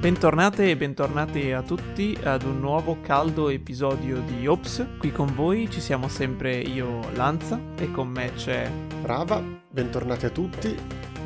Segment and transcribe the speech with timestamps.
[0.00, 4.96] Bentornate e bentornati a tutti ad un nuovo caldo episodio di Ops.
[4.98, 8.70] Qui con voi ci siamo sempre io, Lanza, e con me c'è
[9.02, 10.74] Brava, bentornati a tutti.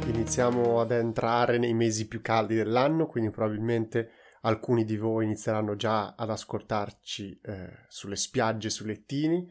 [0.09, 4.11] Iniziamo ad entrare nei mesi più caldi dell'anno, quindi probabilmente
[4.41, 9.49] alcuni di voi inizieranno già ad ascoltarci eh, sulle spiagge, sui lettini,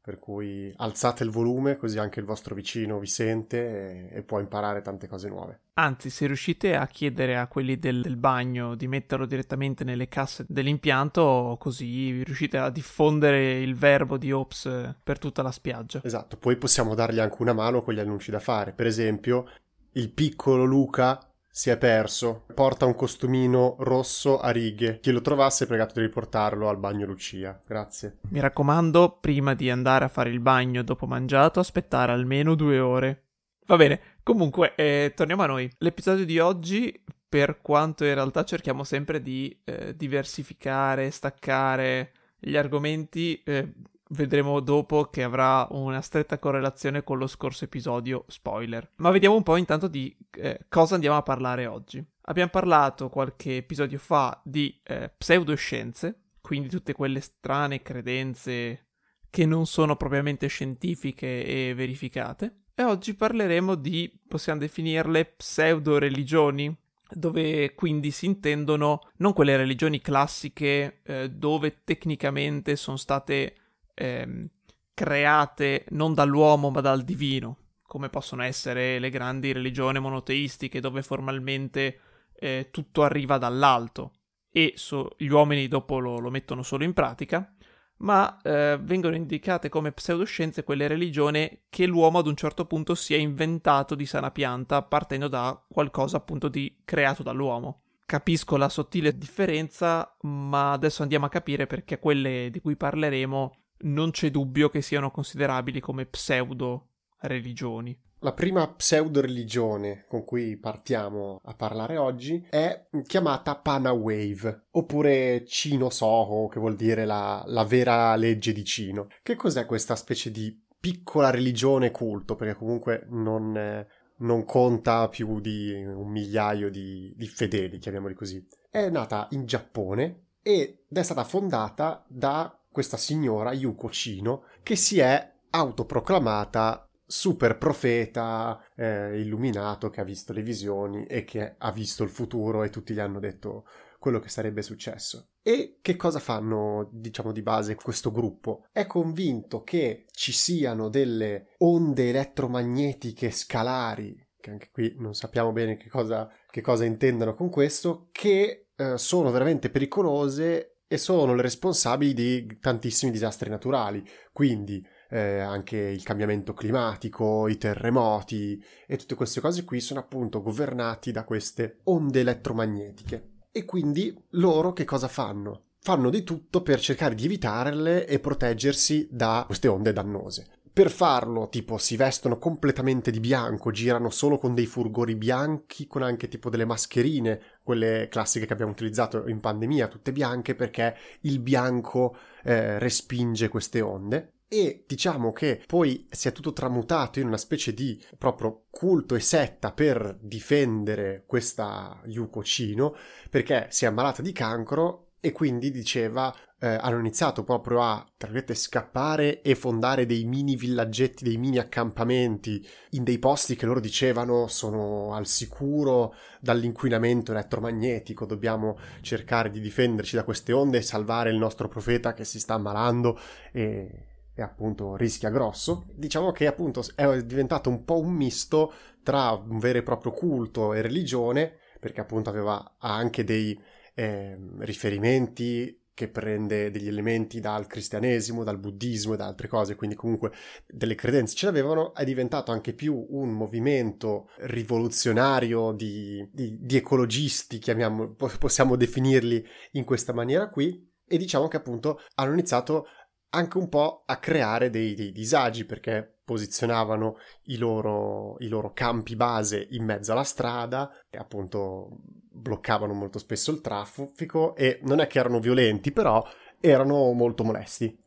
[0.00, 4.38] per cui alzate il volume così anche il vostro vicino vi sente e, e può
[4.38, 5.62] imparare tante cose nuove.
[5.80, 10.44] Anzi, se riuscite a chiedere a quelli del, del, bagno di metterlo direttamente nelle casse
[10.46, 16.02] dell'impianto, così riuscite a diffondere il verbo di Ops per tutta la spiaggia.
[16.04, 18.72] Esatto, poi possiamo dargli anche una mano con gli annunci da fare.
[18.72, 19.48] Per esempio,
[19.92, 22.44] il piccolo Luca si è perso.
[22.54, 25.00] Porta un costumino rosso a righe.
[25.00, 27.58] Chi lo trovasse è pregato di riportarlo al bagno Lucia.
[27.66, 28.18] Grazie.
[28.28, 33.24] Mi raccomando, prima di andare a fare il bagno dopo mangiato, aspettare almeno due ore.
[33.70, 35.70] Va bene, comunque, eh, torniamo a noi.
[35.78, 43.40] L'episodio di oggi, per quanto in realtà cerchiamo sempre di eh, diversificare, staccare gli argomenti,
[43.44, 43.72] eh,
[44.10, 48.90] vedremo dopo che avrà una stretta correlazione con lo scorso episodio, spoiler.
[48.96, 52.04] Ma vediamo un po' intanto di eh, cosa andiamo a parlare oggi.
[52.22, 58.86] Abbiamo parlato qualche episodio fa di eh, pseudoscienze, quindi tutte quelle strane credenze
[59.30, 62.64] che non sono propriamente scientifiche e verificate.
[62.80, 66.74] E oggi parleremo di, possiamo definirle, pseudo-religioni,
[67.10, 73.54] dove quindi si intendono non quelle religioni classiche eh, dove tecnicamente sono state
[73.92, 74.48] ehm,
[74.94, 82.00] create non dall'uomo ma dal divino, come possono essere le grandi religioni monoteistiche dove formalmente
[82.32, 84.12] eh, tutto arriva dall'alto.
[84.50, 87.54] E so, gli uomini dopo lo, lo, mettono solo in pratica,
[88.00, 93.14] ma eh, vengono indicate come pseudoscienze quelle religioni che l'uomo ad un certo punto si
[93.14, 97.82] è inventato di sana pianta partendo da qualcosa appunto di creato dall'uomo.
[98.06, 104.10] Capisco la sottile differenza, ma adesso andiamo a capire perché quelle di cui parleremo non
[104.10, 106.88] c'è dubbio che siano considerabili come pseudo
[107.20, 107.96] religioni.
[108.22, 115.46] La prima pseudo religione con cui partiamo a parlare oggi è chiamata Pana Wave, oppure
[115.46, 119.08] Cino Soho, che vuol dire la, la vera legge di Cino.
[119.22, 122.36] Che cos'è questa specie di piccola religione culto?
[122.36, 123.86] Perché comunque non,
[124.16, 128.46] non conta più di un migliaio di, di fedeli, chiamiamoli così.
[128.68, 134.98] È nata in Giappone ed è stata fondata da questa signora Yuko Chino che si
[134.98, 142.04] è autoproclamata super profeta eh, illuminato che ha visto le visioni e che ha visto
[142.04, 143.64] il futuro e tutti gli hanno detto
[143.98, 145.32] quello che sarebbe successo.
[145.42, 148.64] E che cosa fanno, diciamo, di base questo gruppo?
[148.70, 155.76] È convinto che ci siano delle onde elettromagnetiche scalari, che anche qui non sappiamo bene
[155.76, 161.42] che cosa, che cosa intendano con questo, che eh, sono veramente pericolose e sono le
[161.42, 169.14] responsabili di tantissimi disastri naturali, quindi eh, anche il cambiamento climatico, i terremoti e tutte
[169.14, 173.28] queste cose qui sono appunto governati da queste onde elettromagnetiche.
[173.52, 175.64] E quindi loro che cosa fanno?
[175.80, 180.46] Fanno di tutto per cercare di evitarle e proteggersi da queste onde dannose.
[180.72, 186.02] Per farlo, tipo, si vestono completamente di bianco, girano solo con dei furgori bianchi, con
[186.02, 191.40] anche tipo delle mascherine, quelle classiche che abbiamo utilizzato in pandemia, tutte bianche, perché il
[191.40, 194.34] bianco eh, respinge queste onde.
[194.52, 199.20] E diciamo che poi si è tutto tramutato in una specie di proprio culto e
[199.20, 202.96] setta per difendere questa Yuko Chino,
[203.30, 208.28] perché si è ammalata di cancro e quindi diceva eh, hanno iniziato proprio a tra
[208.28, 213.78] virgolette scappare e fondare dei mini villaggetti, dei mini accampamenti in dei posti che loro
[213.78, 221.30] dicevano sono al sicuro dall'inquinamento elettromagnetico, dobbiamo cercare di difenderci da queste onde e salvare
[221.30, 223.16] il nostro profeta che si sta ammalando
[223.52, 224.08] e,
[224.40, 225.86] e appunto rischia grosso.
[225.94, 230.74] Diciamo che appunto è diventato un po' un misto tra un vero e proprio culto
[230.74, 233.58] e religione perché appunto aveva anche dei
[233.94, 239.96] eh, riferimenti che prende degli elementi dal cristianesimo, dal buddismo e da altre cose, quindi
[239.96, 240.32] comunque
[240.66, 247.58] delle credenze ce l'avevano, è diventato anche più un movimento rivoluzionario di, di, di ecologisti,
[247.58, 252.86] chiamiamo, possiamo definirli in questa maniera qui, e diciamo che appunto hanno iniziato
[253.30, 259.16] anche un po' a creare dei, dei disagi perché posizionavano i loro, i loro campi
[259.16, 261.88] base in mezzo alla strada e appunto
[262.30, 266.24] bloccavano molto spesso il traffico e non è che erano violenti, però
[266.60, 267.98] erano molto molesti.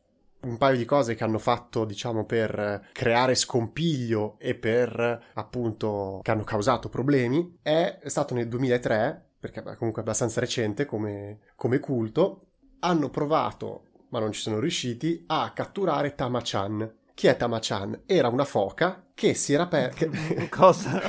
[0.44, 6.30] Un paio di cose che hanno fatto, diciamo, per creare scompiglio e per appunto che
[6.30, 12.46] hanno causato problemi è stato nel 2003 perché è comunque abbastanza recente come, come culto,
[12.80, 16.98] hanno provato, ma non ci sono riusciti, a catturare Tama-chan.
[17.14, 18.02] Chi è Tama-chan?
[18.06, 20.06] Era una foca che si era persa...
[20.48, 21.02] Cosa?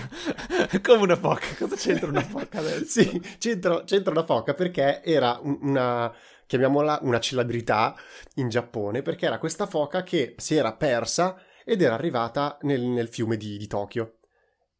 [0.82, 1.46] Come una foca?
[1.56, 3.02] Cosa c'entra una foca adesso?
[3.02, 6.12] sì, c'entra, c'entra una foca perché era una
[6.48, 7.96] chiamiamola una celebrità
[8.36, 13.08] in Giappone, perché era questa foca che si era persa ed era arrivata nel, nel
[13.08, 14.18] fiume di, di, Tokyo.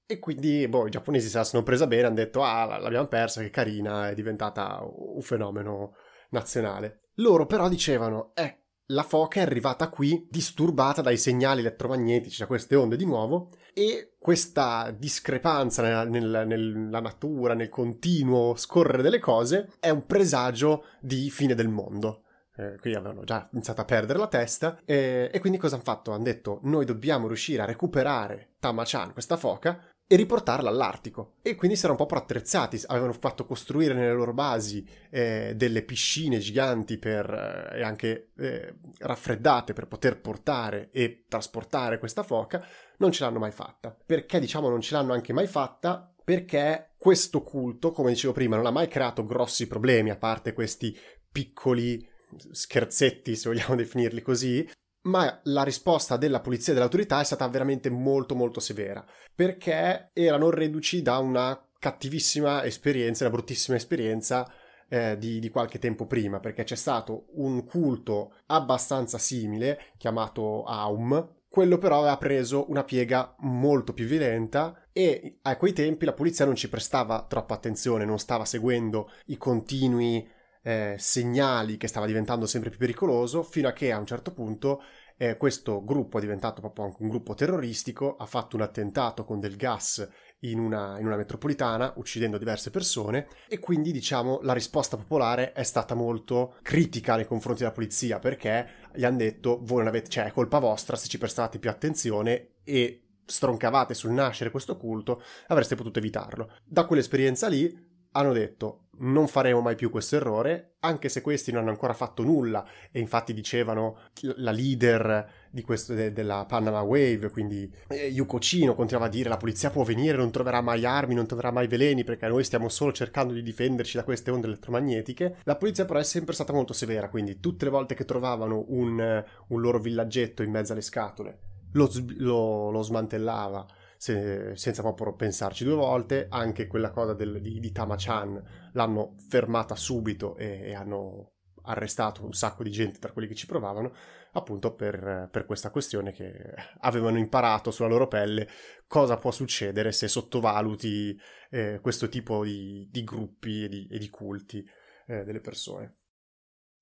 [0.08, 3.42] E quindi, boh, i giapponesi se la sono presa bene, hanno detto, ah, l'abbiamo persa,
[3.42, 5.94] che carina, è diventata un fenomeno
[6.30, 7.02] nazionale.
[7.16, 12.76] Loro però dicevano, eh, la foca è arrivata qui disturbata dai segnali elettromagnetici, da queste
[12.76, 19.72] onde di nuovo, e questa discrepanza nella, nella, nella, natura, nel continuo scorrere delle cose,
[19.80, 22.22] è un presagio di fine del mondo.
[22.58, 26.12] Eh, quindi avevano già iniziato a perdere la testa e, e quindi cosa hanno fatto?
[26.12, 31.36] Hanno detto noi dobbiamo riuscire a recuperare Tama-chan, questa foca, e riportarla all'Artico.
[31.42, 36.40] E quindi si erano po' attrezzati, avevano fatto costruire nelle loro basi eh, delle piscine
[36.40, 37.30] giganti per,
[37.74, 42.66] eh, e anche eh, raffreddate per poter portare e trasportare questa foca,
[42.98, 43.96] non ce l'hanno mai fatta.
[44.06, 46.14] Perché diciamo non ce l'hanno anche mai fatta?
[46.24, 50.98] Perché questo culto, come dicevo prima, non ha mai creato grossi problemi, a parte questi
[51.32, 52.04] piccoli
[52.52, 54.68] scherzetti, se vogliamo definirli così,
[55.06, 60.50] ma la risposta della polizia e dell'autorità è stata veramente molto molto severa, perché erano
[60.50, 64.52] reduci da una cattivissima esperienza, una bruttissima esperienza
[64.88, 71.34] eh, di, di, qualche tempo prima, perché c'è stato un culto abbastanza simile, chiamato Aum,
[71.48, 76.44] quello però aveva preso una piega molto più violenta e a quei tempi la polizia
[76.44, 80.28] non ci prestava troppa attenzione, non stava seguendo i continui
[80.66, 84.82] eh, segnali che stava diventando sempre più pericoloso, fino a che a un certo punto
[85.16, 89.40] eh, questo gruppo è diventato proprio anche un gruppo terroristico, ha fatto un attentato con
[89.40, 90.08] del gas
[90.40, 95.64] in una, in una, metropolitana, uccidendo diverse persone, e quindi diciamo la risposta popolare è
[95.64, 100.26] stata molto critica nei confronti della polizia, perché gli hanno detto voi non avete, cioè
[100.26, 105.76] è colpa vostra se ci prestate più attenzione e stroncavate sul nascere questo culto, avreste
[105.76, 106.52] potuto evitarlo.
[106.66, 111.62] Da quell'esperienza lì hanno detto non faremo mai più questo errore, anche se questi non
[111.62, 113.98] hanno ancora fatto nulla e infatti dicevano
[114.38, 115.30] la leader
[115.66, 119.84] questo, de, della Panama Wave, quindi eh, Yuko Chino continuava a dire la polizia può
[119.84, 123.44] venire, non troverà mai armi, non troverà mai veleni perché noi stiamo solo cercando di
[123.44, 125.38] difenderci da queste onde elettromagnetiche.
[125.44, 129.24] La polizia però è sempre stata molto severa, quindi tutte le volte che trovavano un,
[129.48, 131.40] un loro villaggetto in mezzo alle scatole
[131.74, 133.66] lo, lo, lo smantellava
[134.06, 136.28] se, senza proprio pensarci due volte.
[136.30, 141.32] Anche quella cosa del, di, di Tama-chan l'hanno fermata subito e, e, hanno
[141.64, 143.92] arrestato un sacco di gente tra quelli che ci provavano,
[144.34, 148.48] appunto per, per, questa questione che avevano imparato sulla loro pelle
[148.86, 151.20] cosa può succedere se sottovaluti
[151.50, 154.64] eh, questo tipo di, di gruppi e di, e di culti
[155.08, 155.98] eh, delle persone.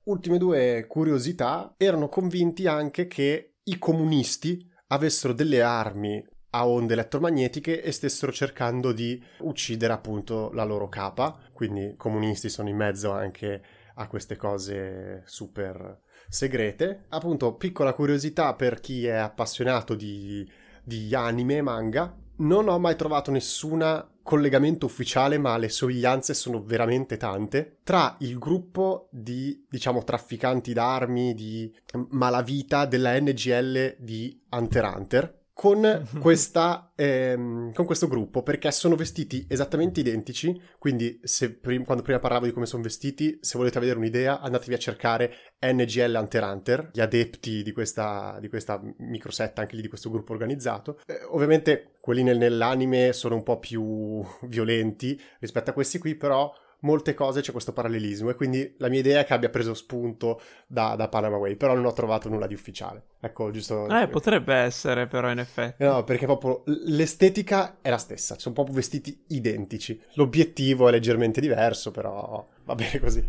[0.03, 6.21] Ultime due curiosità, erano convinti anche che i comunisti avessero delle armi
[6.55, 11.37] a onde elettromagnetiche e stessero cercando di uccidere appunto la loro capa.
[11.51, 13.61] Quindi i comunisti sono in mezzo anche
[13.95, 17.05] a queste cose super segrete.
[17.09, 20.47] Appunto, piccola curiosità per chi è appassionato di,
[20.83, 22.15] di anime e manga.
[22.35, 28.37] Non ho mai trovato nessun collegamento ufficiale, ma le somiglianze sono veramente tante, tra il
[28.39, 31.71] gruppo di, diciamo, trafficanti d'armi, di
[32.09, 39.47] malavita della NGL di Hunter Hunter, con, questa, ehm, con questo gruppo perché sono vestiti
[39.47, 40.61] esattamente identici.
[40.77, 41.21] Quindi,
[41.61, 45.33] prim- quando prima parlavo di come sono vestiti, se volete avere un'idea, andatevi a cercare
[45.61, 50.33] NGL Hunter Hunter, gli adepti di questa, di questa microsetta, anche lì di questo gruppo
[50.33, 50.99] organizzato.
[51.05, 56.53] Eh, ovviamente quelli nel, nell'anime sono un po' più violenti rispetto a questi qui, però
[56.83, 60.41] molte cose c'è questo parallelismo e quindi la mia idea è che abbia preso spunto
[60.67, 63.05] da, da Panama Way, però non ho trovato nulla di ufficiale.
[63.19, 63.87] Ecco, giusto...
[63.87, 65.83] Eh, potrebbe essere però in effetti.
[65.83, 69.99] No, perché proprio l'estetica è la stessa, sono proprio vestiti identici.
[70.13, 73.27] L'obiettivo è leggermente diverso, però va bene così.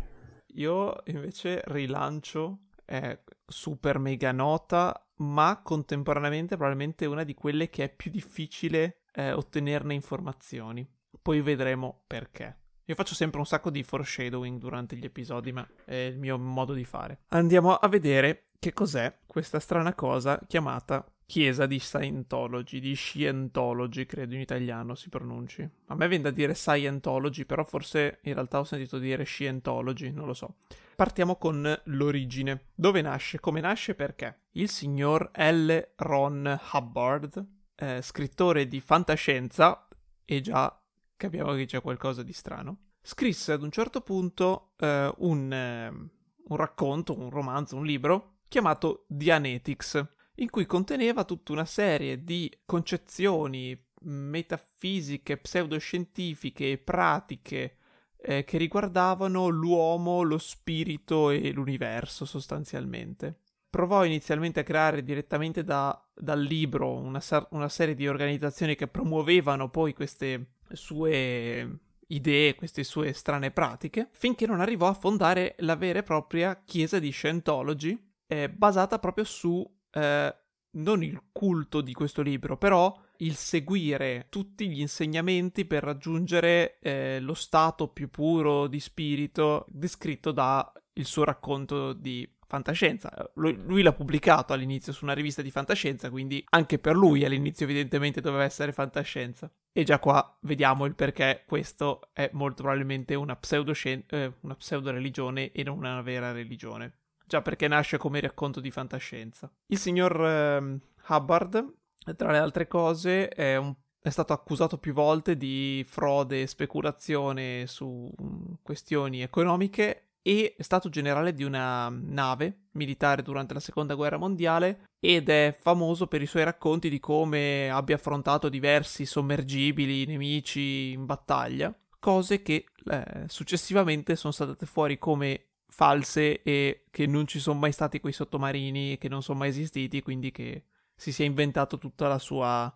[0.55, 7.95] Io invece rilancio è super mega nota, ma contemporaneamente probabilmente una di quelle che è
[7.95, 10.87] più difficile eh, ottenerne informazioni.
[11.23, 12.59] Poi vedremo perché.
[12.87, 16.75] Io faccio sempre un sacco di foreshadowing durante gli episodi, ma è il mio modo
[16.75, 17.21] di fare.
[17.29, 24.35] Andiamo a vedere che cos'è questa strana cosa chiamata Chiesa di Scientology, di Scientology, credo
[24.35, 25.67] in italiano si pronunci.
[25.87, 30.27] A me viene da dire Scientology, però forse in realtà ho sentito dire Scientology, non
[30.27, 30.57] lo so.
[30.95, 32.67] Partiamo con l'origine.
[32.75, 33.41] Dove nasce?
[33.41, 33.95] Come nasce?
[33.95, 34.43] Perché?
[34.53, 35.77] Il signor L.
[35.97, 37.45] Ron Hubbard,
[37.77, 39.89] eh, scrittore di fantascienza
[40.27, 40.79] e già
[41.17, 42.79] capiamo che c'è qualcosa di strano.
[43.03, 49.05] scrisse ad un certo punto eh, un, eh, un racconto, un romanzo, un libro chiamato
[49.09, 50.07] Dianetics,
[50.37, 57.77] in cui conteneva tutta una serie di concezioni metafisiche, pseudoscientifiche e pratiche
[58.17, 63.41] eh, che riguardavano l'uomo, lo spirito e l'universo sostanzialmente.
[63.69, 69.69] Provò inizialmente a creare direttamente da, dal libro una, una serie di organizzazioni che promuovevano
[69.69, 71.79] poi queste sue
[72.09, 76.99] idee, queste sue strane pratiche, finché non arrivò a fondare la vera e propria chiesa
[76.99, 80.35] di Scientology, eh, basata proprio su eh,
[80.73, 87.21] non il culto di questo libro, però il seguire tutti gli insegnamenti per raggiungere eh,
[87.21, 93.31] lo stato più puro di spirito descritto dal suo racconto di fantascienza.
[93.35, 97.65] Lui, lui, l'ha pubblicato all'inizio su una rivista di fantascienza, quindi anche per lui all'inizio
[97.65, 99.51] evidentemente doveva essere fantascienza.
[99.73, 104.93] E già qua vediamo il perché questo è molto probabilmente una pseudo, eh, una pseudo
[104.93, 106.99] religione e non una vera religione.
[107.27, 109.51] Già perché nasce come racconto di fantascienza.
[109.67, 111.75] Il signor eh, Hubbard,
[112.17, 117.67] tra le altre cose, è, un, è stato accusato più volte di frode e speculazione
[117.67, 123.95] su mm, questioni economiche e è stato generale di una nave militare durante la seconda
[123.95, 130.07] guerra mondiale ed è famoso per i suoi racconti di come abbia affrontato diversi sommergibili
[130.07, 137.27] nemici in battaglia, cose che eh, successivamente sono state fuori come false e che non
[137.27, 140.65] ci sono mai stati quei sottomarini, che non sono mai esistiti, quindi che
[140.97, 142.73] si sia inventato tutta la sua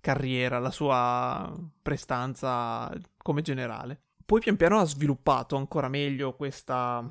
[0.00, 2.92] carriera, la sua prestanza
[3.22, 4.02] come generale.
[4.30, 7.04] Poi pian piano ha sviluppato ancora meglio questa,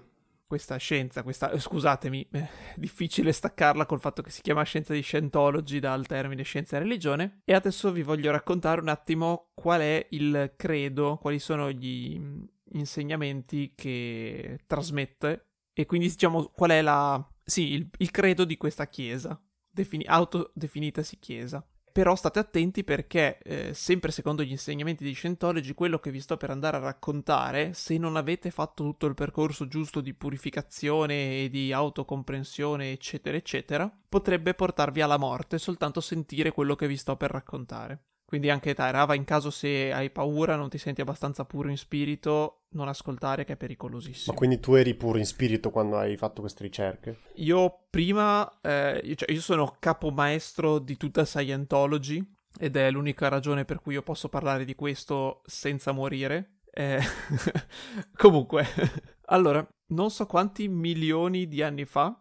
[0.47, 4.93] questa scienza, questa, eh, scusatemi, è eh, difficile staccarla col fatto che si chiama scienza
[4.93, 7.41] di Scientology dal termine scienza e religione.
[7.43, 12.17] E adesso vi voglio raccontare un attimo qual è il credo, quali sono gli
[12.71, 18.87] insegnamenti che trasmette e quindi diciamo qual è la, sì, il, il credo di questa
[18.87, 19.37] chiesa,
[19.69, 21.67] defini- autodefinitasi chiesa.
[21.91, 26.37] Però state attenti perché, eh, sempre secondo gli insegnamenti di Scientology, quello che vi sto
[26.37, 31.49] per andare a raccontare, se non avete fatto tutto il percorso giusto di purificazione e
[31.49, 37.31] di autocomprensione, eccetera, eccetera, potrebbe portarvi alla morte soltanto sentire quello che vi sto per
[37.31, 38.03] raccontare.
[38.29, 42.65] Quindi anche Tairava, in caso se hai paura, non ti senti abbastanza puro in spirito,
[42.73, 44.31] non ascoltare che è pericolosissimo.
[44.31, 47.21] Ma quindi tu eri puro in spirito quando hai fatto queste ricerche?
[47.37, 52.23] Io prima, eh, io, cioè, io sono capomaestro di tutta Scientology
[52.59, 56.59] ed è l'unica ragione per cui io posso parlare di questo senza morire.
[56.71, 57.01] Eh,
[58.15, 58.63] comunque,
[59.25, 62.15] allora, non so quanti milioni di anni fa,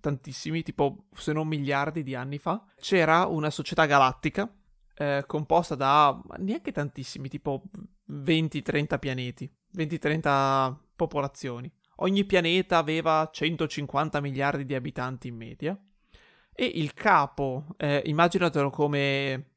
[0.00, 4.50] tantissimi, tipo se non miliardi di anni fa, c'era una società galattica
[4.94, 7.62] eh, composta da neanche tantissimi, tipo
[8.10, 11.72] 20-30 pianeti, 20-30 popolazioni.
[11.96, 15.78] Ogni pianeta aveva 150 miliardi di abitanti in media.
[16.54, 19.52] E il capo, eh, immaginatelo come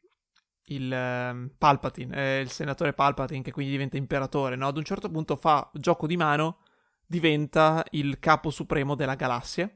[0.68, 4.68] il eh, Palpatine, eh, il senatore Palpatine che quindi diventa imperatore, no?
[4.68, 6.60] Ad un certo punto fa gioco di mano,
[7.06, 9.70] diventa il capo supremo della galassia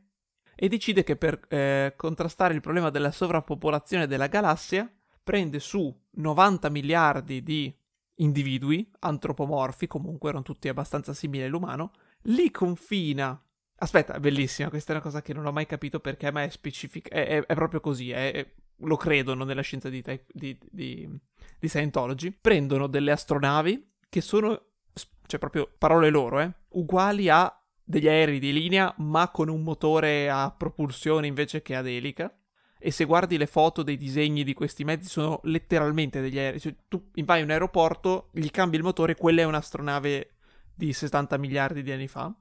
[0.56, 4.92] e decide che per eh, contrastare il problema della sovrappopolazione della galassia
[5.30, 7.72] prende su 90 miliardi di
[8.16, 11.92] individui antropomorfi, comunque erano tutti abbastanza simili all'umano,
[12.24, 13.40] li confina.
[13.76, 17.14] Aspetta, bellissima, questa è una cosa che non ho mai capito perché, ma è specifica,
[17.14, 18.44] è, è, è proprio così, è,
[18.78, 21.08] lo credono nella scienza di, di, di,
[21.60, 22.36] di Scientology.
[22.42, 24.60] Prendono delle astronavi che sono,
[25.28, 30.28] cioè proprio parole loro, eh, uguali a degli aerei di linea, ma con un motore
[30.28, 32.34] a propulsione invece che ad elica
[32.82, 36.60] e se guardi le foto dei disegni di questi mezzi sono letteralmente degli aerei.
[36.60, 40.36] Cioè, tu vai in un aeroporto, gli cambi il motore, quella è un'astronave
[40.74, 42.34] di 60 miliardi di anni fa.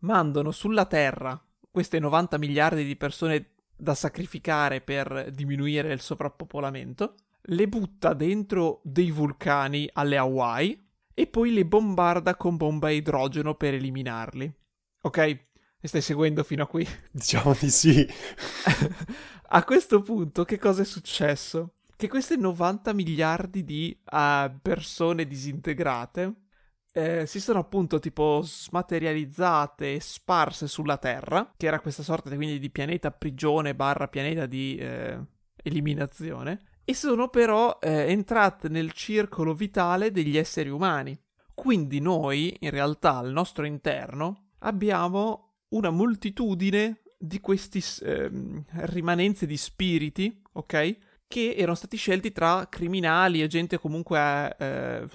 [0.00, 1.40] Mandano sulla Terra
[1.70, 9.10] queste 90 miliardi di persone da sacrificare per diminuire il sovrappopolamento, le butta dentro dei
[9.10, 14.52] vulcani alle Hawaii e poi le bombarda con bomba a idrogeno per eliminarli.
[15.02, 15.18] Ok?
[15.18, 16.86] Mi stai seguendo fino a qui?
[17.12, 18.06] Diciamo di sì.
[19.48, 21.74] A questo punto, che cosa è successo?
[21.96, 26.34] Che queste 90 miliardi di uh, persone disintegrate
[26.92, 32.58] eh, si sono appunto tipo smaterializzate e sparse sulla Terra, che era questa sorta quindi
[32.58, 35.20] di pianeta prigione barra pianeta di eh,
[35.62, 41.18] eliminazione, e sono però eh, entrate nel circolo vitale degli esseri umani.
[41.54, 48.30] Quindi noi, in realtà, al nostro interno, abbiamo una moltitudine di questi eh,
[48.72, 50.96] rimanenze di spiriti, ok?
[51.28, 55.08] Che erano stati scelti tra criminali e gente comunque eh,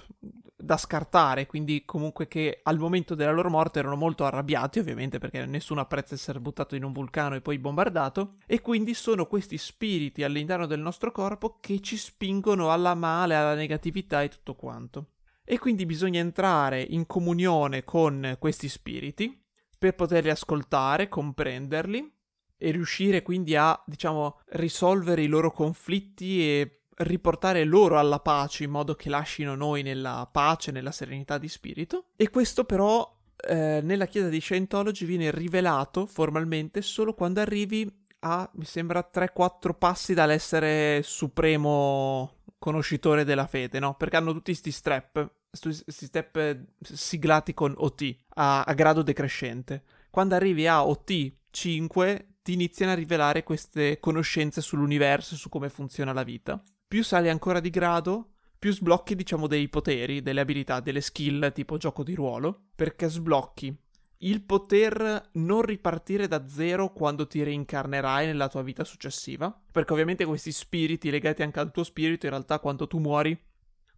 [0.62, 5.44] da scartare, quindi comunque che al momento della loro morte erano molto arrabbiati, ovviamente perché
[5.44, 10.22] nessuno apprezza essere buttato in un vulcano e poi bombardato, e quindi sono questi spiriti
[10.22, 15.08] all'interno del nostro corpo che ci spingono alla male, alla negatività e tutto quanto.
[15.44, 19.41] E quindi bisogna entrare in comunione con questi spiriti
[19.82, 22.08] per poterli ascoltare, comprenderli
[22.56, 28.70] e riuscire quindi a, diciamo, risolvere i loro conflitti e riportare loro alla pace in
[28.70, 32.10] modo che lasciino noi nella pace, nella serenità di spirito.
[32.14, 38.48] E questo però eh, nella chiesa di Scientology viene rivelato formalmente solo quando arrivi a,
[38.54, 43.94] mi sembra, 3-4 passi dall'essere supremo conoscitore della fede, no?
[43.94, 45.28] Perché hanno tutti questi strap,
[45.60, 49.84] questi step siglati con OT a, a grado decrescente.
[50.10, 56.12] Quando arrivi a OT 5 ti iniziano a rivelare queste conoscenze sull'universo su come funziona
[56.12, 56.62] la vita.
[56.88, 61.76] Più sali ancora di grado, più sblocchi, diciamo, dei poteri, delle abilità, delle skill tipo
[61.76, 63.76] gioco di ruolo, perché sblocchi
[64.22, 70.24] il poter non ripartire da zero quando ti reincarnerai nella tua vita successiva, perché ovviamente
[70.24, 73.36] questi spiriti legati anche al tuo spirito, in realtà quando tu muori,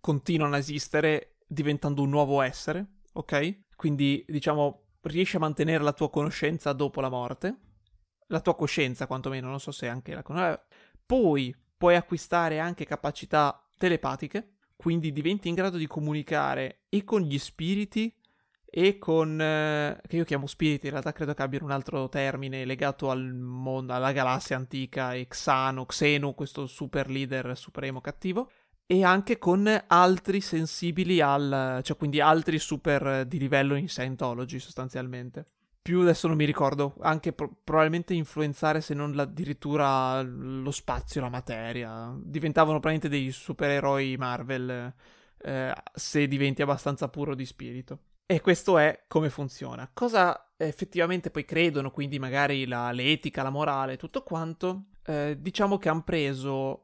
[0.00, 3.60] continuano a esistere diventando un nuovo essere, ok?
[3.74, 7.58] Quindi, diciamo, riesci a mantenere la tua conoscenza dopo la morte,
[8.28, 10.66] la tua coscienza quantomeno, non so se anche la conoscenza.
[11.06, 17.38] Poi puoi acquistare anche capacità telepatiche, quindi diventi in grado di comunicare e con gli
[17.38, 18.14] spiriti
[18.76, 22.64] e con eh, che io chiamo spiriti, in realtà credo che abbiano un altro termine
[22.64, 28.50] legato al mondo, alla galassia antica Xano, Xenu, questo super leader supremo cattivo
[28.86, 35.46] e anche con altri sensibili al cioè quindi altri super di livello in Scientology sostanzialmente
[35.84, 41.28] più adesso non mi ricordo, anche pro- probabilmente influenzare se non addirittura lo spazio, la
[41.28, 42.10] materia.
[42.16, 44.94] Diventavano praticamente dei supereroi Marvel
[45.36, 47.98] eh, se diventi abbastanza puro di spirito.
[48.24, 49.90] E questo è come funziona.
[49.92, 54.84] Cosa effettivamente poi credono, quindi magari la, l'etica, la morale, tutto quanto.
[55.04, 56.83] Eh, diciamo che hanno preso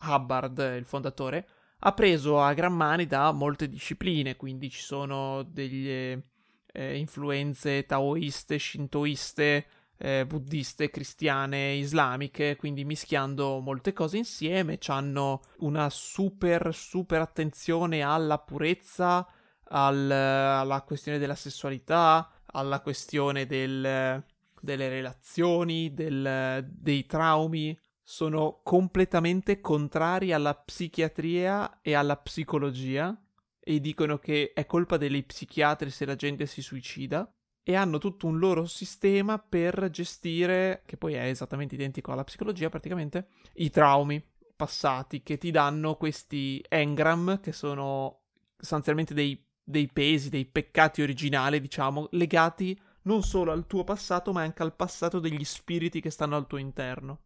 [0.00, 1.48] Hubbard, il fondatore,
[1.80, 8.58] ha preso a gran mani da molte discipline, quindi ci sono degli eh, influenze taoiste,
[8.58, 9.66] shintoiste,
[9.98, 18.38] eh, buddiste, cristiane, islamiche, quindi mischiando molte cose insieme, hanno una super, super attenzione alla
[18.38, 19.26] purezza,
[19.70, 24.22] al, alla questione della sessualità, alla questione del,
[24.60, 27.78] delle relazioni, del, dei traumi.
[28.10, 33.14] Sono completamente contrari alla psichiatria e alla psicologia
[33.60, 37.30] e dicono che è colpa degli psichiatri se la gente si suicida
[37.62, 42.70] e hanno tutto un loro sistema per gestire, che poi è esattamente identico alla psicologia
[42.70, 48.22] praticamente, i traumi passati che ti danno questi engram che sono
[48.56, 54.40] sostanzialmente dei, dei pesi, dei peccati originali, diciamo, legati non solo al tuo passato ma
[54.40, 57.20] anche al passato degli spiriti che stanno al tuo interno.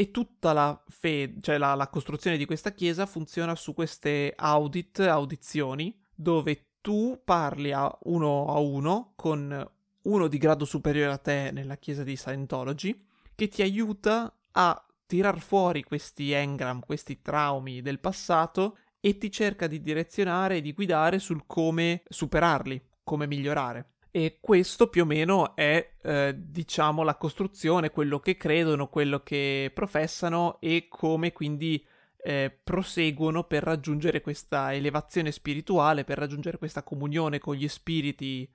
[0.00, 5.00] E tutta la fede, cioè la, la costruzione di questa chiesa funziona su queste audit,
[5.00, 9.70] audizioni, dove tu parli a uno a uno con
[10.02, 12.98] uno di grado superiore a te nella chiesa di Scientology,
[13.34, 19.66] che ti aiuta a tirar fuori questi engram, questi traumi del passato e ti cerca
[19.66, 23.96] di direzionare e di guidare sul come superarli, come migliorare.
[24.12, 29.70] E questo più o meno è, eh, diciamo, la costruzione, quello che credono, quello che
[29.72, 31.84] professano e come quindi
[32.22, 38.50] eh, proseguono per raggiungere questa elevazione spirituale, per raggiungere questa comunione con gli spiriti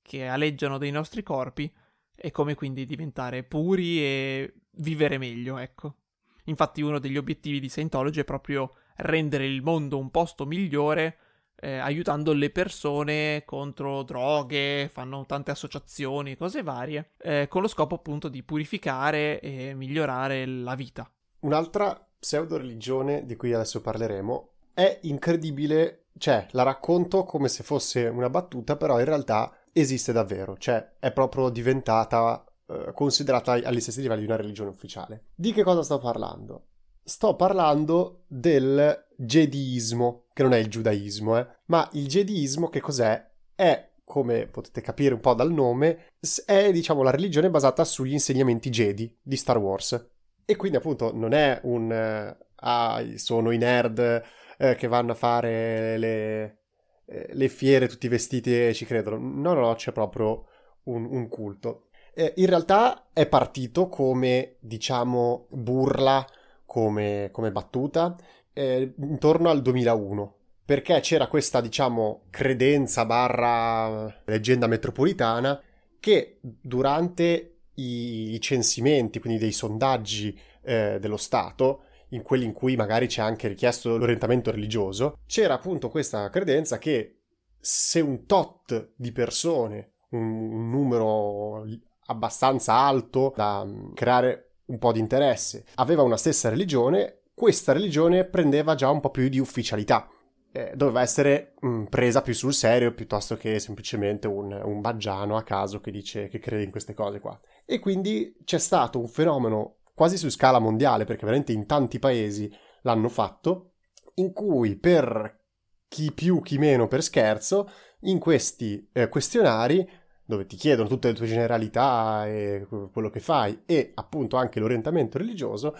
[0.00, 1.72] che aleggiano dei nostri corpi
[2.14, 5.96] e come quindi diventare puri e vivere meglio, ecco.
[6.44, 11.18] Infatti uno degli obiettivi di Scientology è proprio rendere il mondo un posto migliore
[11.60, 17.96] eh, aiutando le persone contro droghe, fanno tante associazioni, cose varie, eh, con lo scopo
[17.96, 21.10] appunto di purificare e migliorare la vita.
[21.40, 28.06] Un'altra pseudo religione di cui adesso parleremo è incredibile, cioè la racconto come se fosse
[28.06, 34.00] una battuta, però in realtà esiste davvero, cioè è proprio diventata eh, considerata agli stessi
[34.00, 35.24] livelli di una religione ufficiale.
[35.34, 36.64] Di che cosa sto parlando?
[37.10, 43.28] sto parlando del Jediismo, che non è il giudaismo, eh, ma il Jediismo che cos'è?
[43.54, 46.06] È, come potete capire un po' dal nome,
[46.46, 50.08] è diciamo la religione basata sugli insegnamenti Jedi di Star Wars.
[50.46, 51.92] E quindi appunto non è un...
[51.92, 54.22] Eh, ah, sono i nerd
[54.56, 56.58] eh, che vanno a fare le,
[57.04, 59.18] eh, le, fiere tutti vestiti e ci credono.
[59.18, 60.46] No, no, no, c'è proprio
[60.84, 61.88] un, un culto.
[62.34, 66.26] In realtà è partito come, diciamo, burla
[66.66, 68.16] come, come battuta
[68.52, 70.34] eh, intorno al 2001
[70.64, 75.60] perché c'era questa, diciamo, credenza barra leggenda metropolitana
[75.98, 83.06] che durante i censimenti, quindi dei sondaggi eh, dello Stato, in quelli in cui magari
[83.06, 87.20] c'è anche richiesto l'orientamento religioso, c'era appunto questa credenza che
[87.58, 91.64] se un tot di persone, un, un numero
[92.06, 98.26] abbastanza alto da mm, creare un po' di interesse, aveva una stessa religione, questa religione
[98.26, 100.06] prendeva già un po' più di ufficialità.
[100.52, 105.38] Eh, doveva essere mh, mm, presa più sul serio piuttosto che semplicemente un, un baggiano
[105.38, 107.40] a caso che dice che crede in queste cose qua.
[107.64, 112.52] E quindi c'è stato un fenomeno quasi su scala mondiale, perché veramente in tanti paesi
[112.82, 113.76] l'hanno fatto,
[114.16, 115.40] in cui per
[115.88, 119.88] chi più, chi meno per scherzo, in questi eh, questionari,
[120.26, 125.16] dove ti chiedono tutte le tue generalità e quello che fai, e appunto anche l'orientamento
[125.16, 125.74] religioso,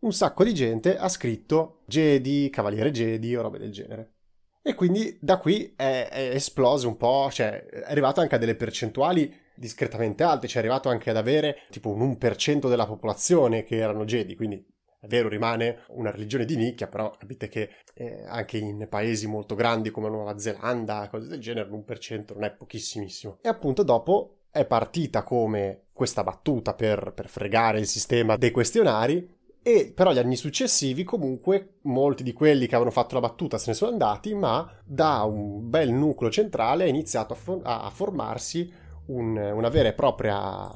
[0.00, 4.12] un sacco di gente ha scritto Jedi, Cavaliere Jedi o robe del genere.
[4.62, 8.56] E quindi da qui è, è esploso un po', cioè è arrivato anche a delle
[8.56, 13.76] percentuali discretamente alte, cioè è arrivato anche ad avere tipo un 1% della popolazione che
[13.76, 14.64] erano Jedi, quindi
[15.00, 19.54] è vero, rimane una religione di nicchia, però capite che eh, anche in paesi molto
[19.54, 23.38] grandi come Nuova Zelanda, cose del genere, l'1% non è pochissimissimo.
[23.42, 29.35] E appunto dopo è partita come questa battuta per, per fregare il sistema dei questionari,
[29.66, 33.70] e però gli anni successivi comunque molti di quelli che avevano fatto la battuta se
[33.70, 38.72] ne sono andati, ma da un bel nucleo centrale è iniziato a, for- a formarsi
[39.06, 40.70] un, una vera e propria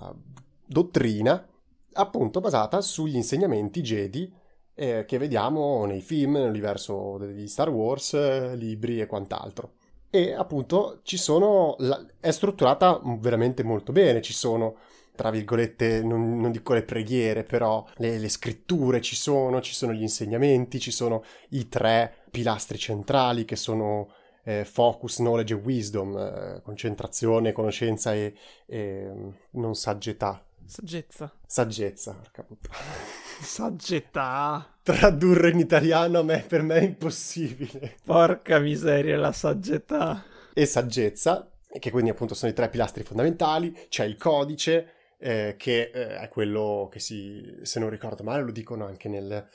[0.66, 1.46] dottrina
[1.92, 4.34] appunto basata sugli insegnamenti Jedi
[4.74, 9.74] eh, che vediamo nei film, nell'universo di Star Wars, libri e quant'altro.
[10.10, 11.76] E appunto ci sono,
[12.18, 14.78] è strutturata veramente molto bene, ci sono
[15.14, 19.92] tra virgolette, non, non dico le preghiere, però le, le, scritture ci sono, ci sono
[19.92, 24.12] gli insegnamenti, ci sono i tre pilastri centrali che sono
[24.44, 28.34] eh, focus, knowledge e wisdom, eh, concentrazione, conoscenza e,
[28.66, 29.10] e,
[29.50, 30.44] non saggetà.
[30.64, 31.32] Saggezza.
[31.46, 32.76] Saggezza, porca puttana.
[33.42, 34.74] Saggetà.
[34.82, 37.96] Tradurre in italiano a me, per me è impossibile.
[38.04, 40.24] Porca miseria, la saggetà.
[40.52, 43.86] E saggezza, che quindi appunto sono i tre pilastri fondamentali.
[43.88, 48.52] C'è il codice, eh, che eh, è quello che si, se non ricordo male, lo
[48.52, 49.46] dicono anche nel,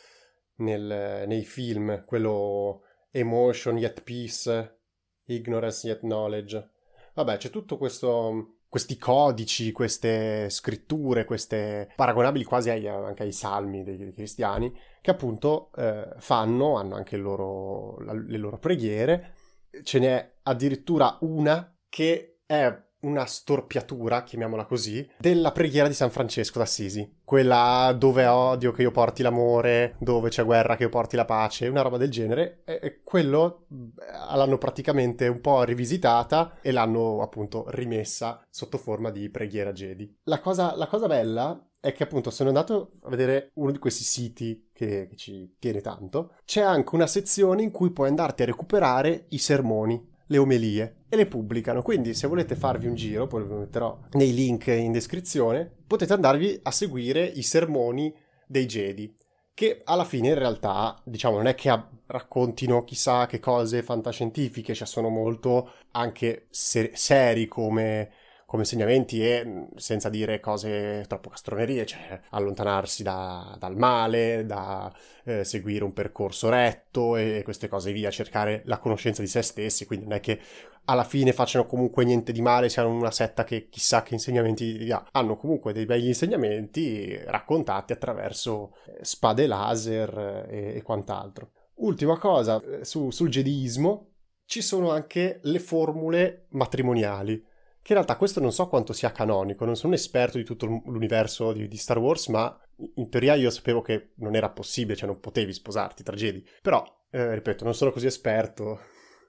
[0.57, 4.79] nel, nei film, quello emotion yet peace,
[5.25, 6.69] ignorance yet knowledge.
[7.15, 13.83] Vabbè, c'è tutto questo, questi codici, queste scritture, queste paragonabili quasi ai, anche ai salmi
[13.83, 19.33] dei, dei cristiani, che appunto eh, fanno, hanno anche loro, la, le loro preghiere.
[19.81, 26.59] Ce n'è addirittura una che è una storpiatura, chiamiamola così, della preghiera di San Francesco
[26.59, 27.19] d'Assisi.
[27.23, 31.67] Quella dove odio che io porti l'amore, dove c'è guerra che io porti la pace,
[31.67, 32.63] una roba del genere.
[32.65, 39.71] E quello l'hanno praticamente un po' rivisitata e l'hanno appunto rimessa sotto forma di preghiera
[39.71, 40.17] Jedi.
[40.23, 44.03] La cosa, la cosa bella è che appunto sono andato a vedere uno di questi
[44.03, 46.33] siti che, che ci tiene tanto.
[46.43, 51.15] C'è anche una sezione in cui puoi andarti a recuperare i sermoni le omelie e
[51.15, 51.81] le pubblicano.
[51.81, 56.59] Quindi, se volete farvi un giro, poi lo metterò nei link in descrizione, potete andarvi
[56.63, 58.13] a seguire i sermoni
[58.47, 59.15] dei Jedi.
[59.53, 61.69] Che alla fine in realtà, diciamo, non è che
[62.07, 68.11] raccontino chissà che cose fantascientifiche, cioè sono molto anche ser- seri come
[68.55, 74.91] come insegnamenti e senza dire cose troppo castronerie, cioè allontanarsi da, dal male, da
[75.25, 79.85] eh, seguire un percorso retto e queste cose via, cercare la conoscenza di se stessi,
[79.85, 80.39] quindi non è che
[80.85, 85.05] alla fine facciano comunque niente di male, siano una setta che chissà che insegnamenti ha.
[85.11, 91.51] Hanno comunque dei begli insegnamenti raccontati attraverso eh, spade laser eh, e, e quant'altro.
[91.75, 94.11] Ultima cosa, eh, su, sul jediismo
[94.45, 97.53] ci sono anche le formule matrimoniali
[97.85, 100.65] che in realtà questo non so quanto sia canonico, non sono un esperto di tutto
[100.65, 102.59] l'universo di, di, Star Wars, ma
[102.95, 106.43] in teoria io sapevo che non era possibile, cioè non potevi sposarti tra Jedi.
[106.63, 108.79] Però, eh, ripeto, non sono così esperto.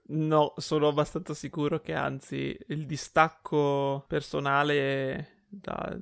[0.06, 5.94] No, sono abbastanza sicuro che anzi il distacco personale da,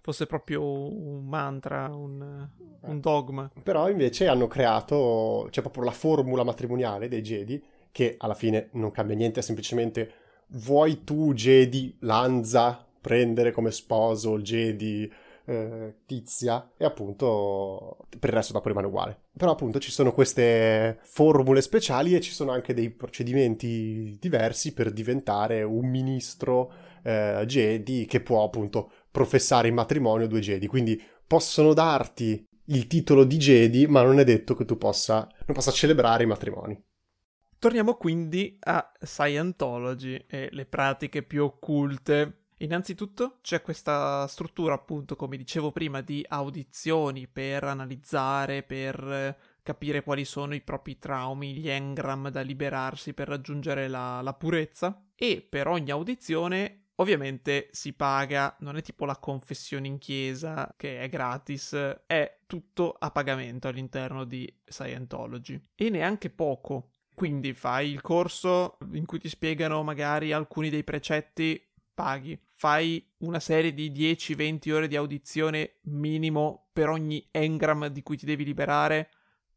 [0.00, 2.48] fosse proprio un mantra, un,
[2.80, 3.48] un, dogma.
[3.62, 8.90] Però invece hanno creato, cioè proprio la formula matrimoniale dei Jedi, che alla fine non
[8.90, 15.10] cambia niente, è semplicemente vuoi tu, Jedi Lanza, prendere come sposo Jedi
[15.46, 19.20] eh, Tizia e appunto per il resto dopo rimane uguale.
[19.36, 24.92] Però appunto ci sono queste formule speciali e ci sono anche dei procedimenti diversi per
[24.92, 30.66] diventare un ministro eh, Jedi che può appunto professare in matrimonio due Jedi.
[30.66, 35.54] Quindi possono darti il titolo di Jedi, ma non è detto che tu possa, non
[35.54, 36.82] possa celebrare i matrimoni
[37.64, 42.48] Torniamo quindi a Scientology e le pratiche più occulte.
[42.58, 50.26] Innanzitutto c'è questa struttura, appunto, come dicevo prima, di audizioni per analizzare, per capire quali
[50.26, 55.66] sono i propri traumi, gli engram da liberarsi per raggiungere la, la purezza e per
[55.66, 61.74] ogni audizione Ovviamente si paga, non è tipo la confessione in chiesa che è gratis,
[62.06, 65.70] è tutto a pagamento all'interno di Scientology.
[65.74, 66.90] E neanche poco.
[67.14, 71.62] Quindi fai il corso in cui ti spiegano magari alcuni dei precetti,
[71.94, 72.38] paghi.
[72.48, 78.26] Fai una serie di 10-20 ore di audizione minimo per ogni engram di cui ti
[78.26, 79.10] devi liberare,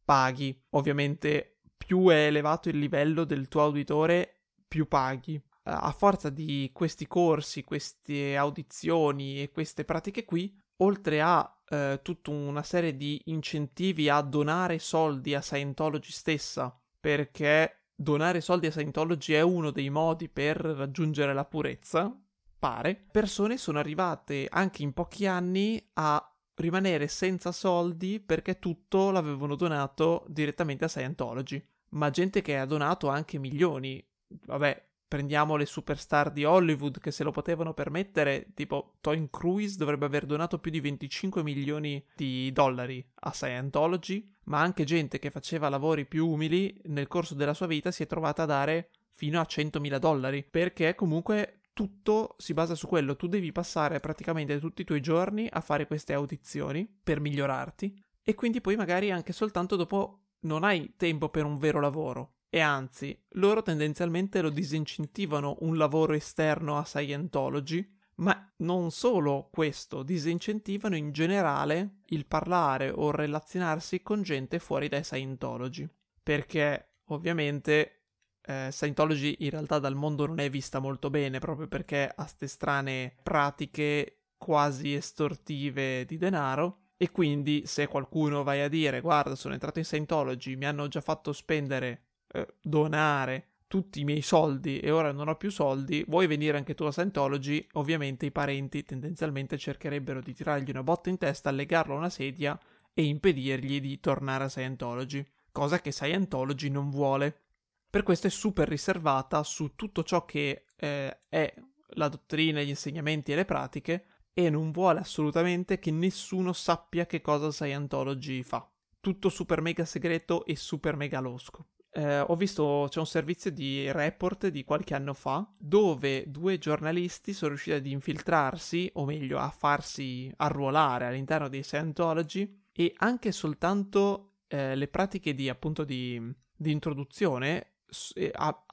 [0.05, 0.55] paghi.
[0.71, 5.41] Ovviamente più è elevato il livello del tuo auditore, più paghi.
[5.63, 12.31] A forza di questi corsi, queste audizioni e queste pratiche qui, oltre a eh, tutta
[12.31, 16.73] una serie di incentivi a donare soldi a Scientology stessa,
[17.07, 22.13] perché donare soldi a Scientology è uno dei modi per raggiungere la purezza,
[22.59, 29.55] pare, persone sono arrivate anche in pochi anni a rimanere senza soldi perché tutto l'avevano
[29.55, 31.65] donato direttamente a Scientology.
[31.91, 34.05] Ma gente che ha donato anche milioni.
[34.27, 40.05] Vabbè, prendiamo le superstar di Hollywood che se lo potevano permettere, tipo Tom Cruise dovrebbe
[40.05, 45.69] aver donato più di 25 milioni di dollari a Scientology, ma anche gente che faceva
[45.69, 49.47] lavori più umili nel corso della sua vita si è trovata a dare fino a
[49.49, 54.85] 100.000 dollari, perché comunque tutto si basa su quello, tu devi passare praticamente tutti i
[54.85, 60.23] tuoi giorni a fare queste audizioni per migliorarti e quindi poi magari anche soltanto dopo
[60.41, 66.13] non hai tempo per un vero lavoro e anzi loro tendenzialmente lo disincentivano un lavoro
[66.13, 74.23] esterno a Scientology ma non solo questo, disincentivano in generale il parlare o relazionarsi con
[74.23, 75.87] gente fuori dai Scientology.
[76.23, 78.05] Perché ovviamente
[78.41, 82.47] eh, Scientology in realtà dal mondo non è vista molto bene proprio perché ha queste
[82.47, 86.85] strane pratiche quasi estortive di denaro.
[86.97, 90.99] E quindi se qualcuno vai a dire guarda sono entrato in Scientology mi hanno già
[90.99, 92.06] fatto spendere
[92.37, 96.73] eh, donare tutti i miei soldi e ora non ho più soldi, vuoi venire anche
[96.73, 97.67] tu a Scientology?
[97.73, 102.57] Ovviamente i parenti tendenzialmente cercherebbero di tirargli una botta in testa, legarlo a una sedia
[102.93, 107.41] e impedirgli di tornare a Scientology, cosa che Scientology non vuole.
[107.89, 111.53] Per questo è super riservata su tutto ciò che eh, è
[111.91, 117.21] la dottrina, gli insegnamenti e le pratiche e non vuole assolutamente che nessuno sappia che
[117.21, 118.69] cosa Scientology fa.
[118.99, 121.67] Tutto super mega segreto e super mega losco.
[121.97, 127.33] Eh, ho visto c'è un servizio di report di qualche anno fa dove due giornalisti
[127.33, 134.41] sono riusciti ad infiltrarsi, o meglio a farsi arruolare all'interno di Scientology e anche soltanto
[134.45, 136.21] eh, le pratiche di appunto di,
[136.55, 137.77] di introduzione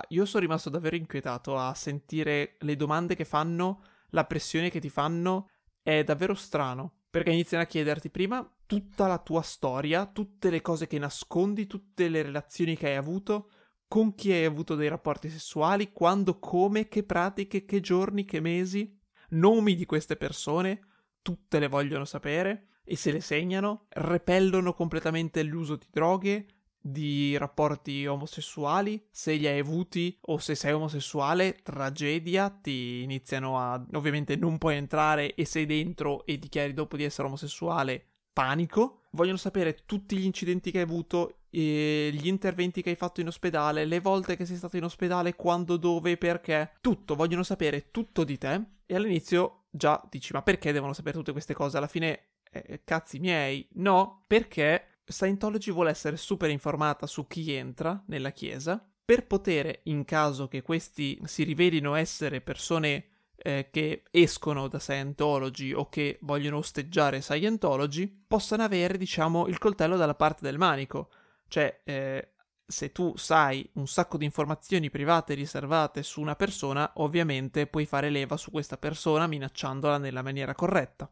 [0.08, 4.90] io sono rimasto davvero inquietato a sentire le domande che fanno, la pressione che ti
[4.90, 5.48] fanno,
[5.82, 7.03] è davvero strano.
[7.14, 12.08] Perché iniziano a chiederti prima tutta la tua storia, tutte le cose che nascondi, tutte
[12.08, 13.52] le relazioni che hai avuto,
[13.86, 18.98] con chi hai avuto dei rapporti sessuali, quando, come, che pratiche, che giorni, che mesi,
[19.28, 20.80] nomi di queste persone,
[21.22, 26.46] tutte le vogliono sapere e se le segnano, repellono completamente l'uso di droghe,
[26.86, 33.82] di rapporti omosessuali, se li hai avuti o se sei omosessuale, tragedia, ti iniziano a...
[33.92, 39.04] ovviamente non puoi entrare e sei dentro e dichiari dopo di essere omosessuale, panico.
[39.12, 43.86] Vogliono sapere tutti gli incidenti che hai avuto, gli interventi che hai fatto in ospedale,
[43.86, 46.72] le volte che sei stato in ospedale, quando, dove, perché.
[46.82, 48.62] Tutto, vogliono sapere tutto di te.
[48.84, 51.78] E all'inizio già dici, ma perché devono sapere tutte queste cose?
[51.78, 53.66] Alla fine, eh, cazzi miei.
[53.74, 60.04] No, perché Scientology vuole essere super informata su chi entra nella chiesa per poter, in
[60.04, 66.56] caso che questi si rivelino essere persone eh, che escono da Scientology o che vogliono
[66.56, 71.10] osteggiare Scientology, possano avere, diciamo, il coltello dalla parte del manico.
[71.48, 72.28] Cioè, eh,
[72.66, 78.08] se tu sai un sacco di informazioni private riservate su una persona, ovviamente puoi fare
[78.08, 81.10] leva su questa persona minacciandola nella maniera corretta.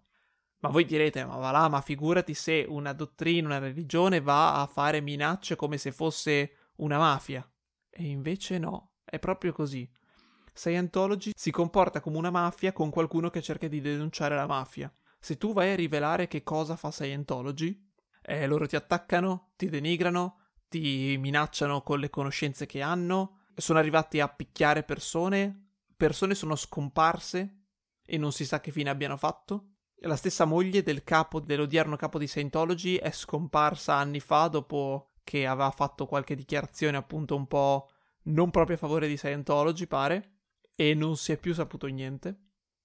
[0.63, 4.67] Ma voi direte, ma va là, ma figurati se una dottrina, una religione va a
[4.67, 7.45] fare minacce come se fosse una mafia.
[7.91, 9.91] E invece no, è proprio così.
[10.55, 14.93] Scientology si comporta come una mafia con qualcuno che cerca di denunciare la mafia.
[15.19, 17.91] Se tu vai a rivelare che cosa fa Scientology,
[18.23, 24.21] eh, loro ti attaccano, ti denigrano, ti minacciano con le conoscenze che hanno, sono arrivati
[24.21, 27.65] a picchiare persone, persone sono scomparse
[28.05, 29.72] e non si sa che fine abbiano fatto.
[30.05, 35.47] La stessa moglie del capo, dell'odierno capo di Scientology è scomparsa anni fa dopo che
[35.47, 37.89] aveva fatto qualche dichiarazione appunto un po'
[38.25, 40.39] non proprio a favore di Scientology, pare,
[40.75, 42.37] e non si è più saputo niente.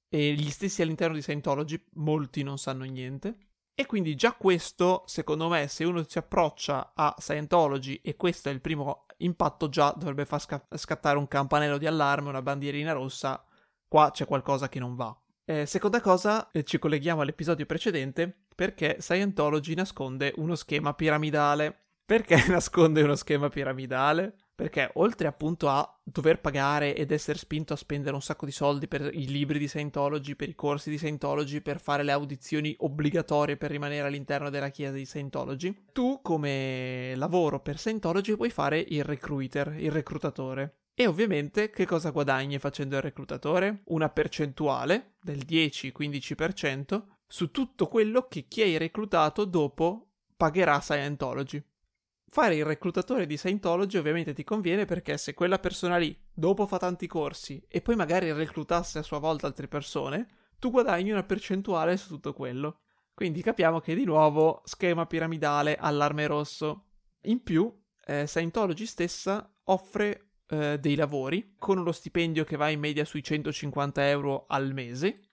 [0.09, 3.37] E gli stessi all'interno di Scientology, molti non sanno niente.
[3.73, 8.51] E quindi già questo, secondo me, se uno si approccia a Scientology e questo è
[8.51, 13.43] il primo impatto, già dovrebbe far sca- scattare un campanello di allarme, una bandierina rossa.
[13.87, 15.19] Qua c'è qualcosa che non va.
[15.49, 21.83] Eh, seconda cosa, eh, ci colleghiamo all'episodio precedente perché Scientology nasconde uno schema piramidale.
[22.05, 24.35] Perché nasconde uno schema piramidale?
[24.53, 28.89] Perché oltre appunto a dover pagare ed essere spinto a spendere un sacco di soldi
[28.89, 33.55] per i libri di Scientology, per i corsi di Scientology, per fare le audizioni obbligatorie
[33.55, 39.05] per rimanere all'interno della chiesa di Scientology, tu come lavoro per Scientology puoi fare il
[39.05, 40.86] recruiter, il reclutatore.
[40.99, 43.81] E ovviamente che cosa guadagni facendo il reclutatore?
[43.89, 51.63] Una percentuale del 10-15% su tutto quello che chi hai reclutato dopo pagherà Scientology.
[52.27, 56.79] Fare il reclutatore di Scientology ovviamente ti conviene perché se quella persona lì dopo fa
[56.79, 60.25] tanti corsi e poi magari reclutasse a sua volta altre persone,
[60.57, 62.79] tu guadagni una percentuale su tutto quello.
[63.13, 66.85] Quindi capiamo che di nuovo schema piramidale, allarme rosso.
[67.25, 67.71] In più,
[68.03, 73.23] eh, Scientology stessa offre eh, dei lavori con uno stipendio che va in media sui
[73.23, 75.27] 150 euro al mese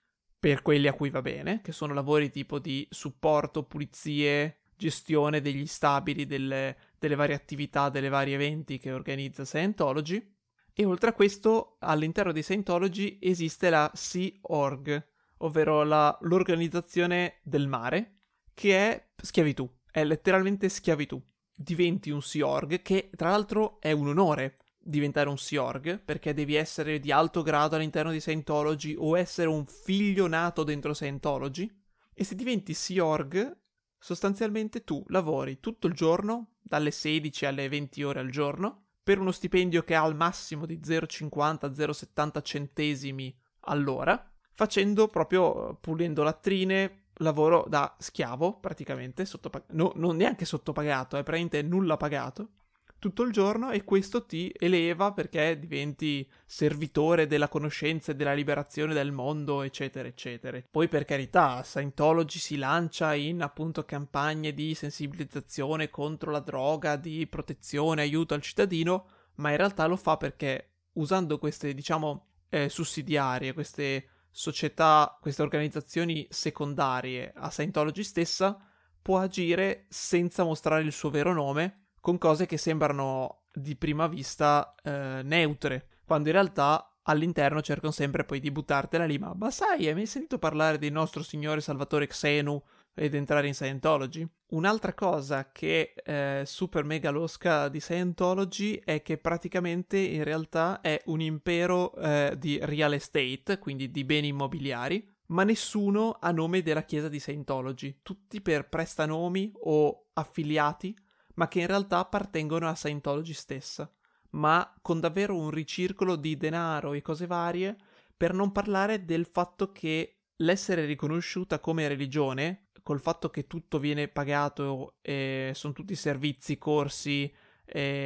[0.45, 5.65] per quelli a cui va bene, che sono lavori tipo di supporto, pulizie, gestione degli
[5.65, 10.33] stabili, delle, delle varie attività, delle varie eventi che organizza Scientology.
[10.71, 17.67] E oltre a questo, all'interno di Scientology esiste la Sea Org, ovvero la, l'organizzazione del
[17.67, 18.19] mare,
[18.53, 21.19] che è schiavitù, è letteralmente schiavitù.
[21.55, 26.35] Diventi un Sea Org, che tra l'altro è un onore diventare un Sea Org, perché
[26.35, 31.69] devi essere di alto grado all'interno di Scientology o essere un figlio nato dentro Scientology.
[32.13, 33.57] E se diventi Sea Org,
[33.97, 39.31] sostanzialmente tu lavori tutto il giorno, dalle 16 alle 20 ore al giorno, per uno
[39.31, 47.95] stipendio che ha al massimo di 0,50-0,70 centesimi all'ora, facendo proprio pulendo latrine, lavoro da
[47.97, 52.49] schiavo praticamente, sottopag- no, non neanche sottopagato, è praticamente nulla pagato
[52.99, 58.93] tutto il giorno e questo ti eleva perché diventi servitore della conoscenza e della liberazione
[58.93, 60.61] del mondo, eccetera, eccetera.
[60.69, 67.27] Poi per carità, Scientology si lancia in appunto campagne di sensibilizzazione contro la droga, di
[67.27, 73.53] protezione, aiuto al cittadino, ma in realtà lo fa perché usando queste, diciamo, eh, sussidiarie,
[73.53, 78.57] queste società, queste organizzazioni secondarie a Scientology stessa,
[79.01, 84.75] può agire senza mostrare il suo vero nome con cose che sembrano di prima vista
[84.83, 89.87] eh, neutre, quando in realtà all'interno cercano sempre poi di buttartela lì, ma, ma sai,
[89.87, 92.61] hai mai sentito parlare del nostro signore Salvatore Xenu
[92.93, 94.23] ed entrare in Scientology?
[94.49, 101.01] Un'altra cosa che è super mega losca di Scientology è che praticamente in realtà è
[101.05, 106.83] un impero eh, di real estate, quindi di beni immobiliari, ma nessuno a nome della
[106.83, 110.95] chiesa di Scientology, tutti per prestanomi o affiliati
[111.35, 113.89] ma che in realtà appartengono a Scientology stessa,
[114.31, 117.77] ma con davvero un ricircolo di denaro e cose varie,
[118.15, 124.07] per non parlare del fatto che l'essere riconosciuta come religione, col fatto che tutto viene
[124.07, 127.33] pagato e sono tutti servizi, corsi,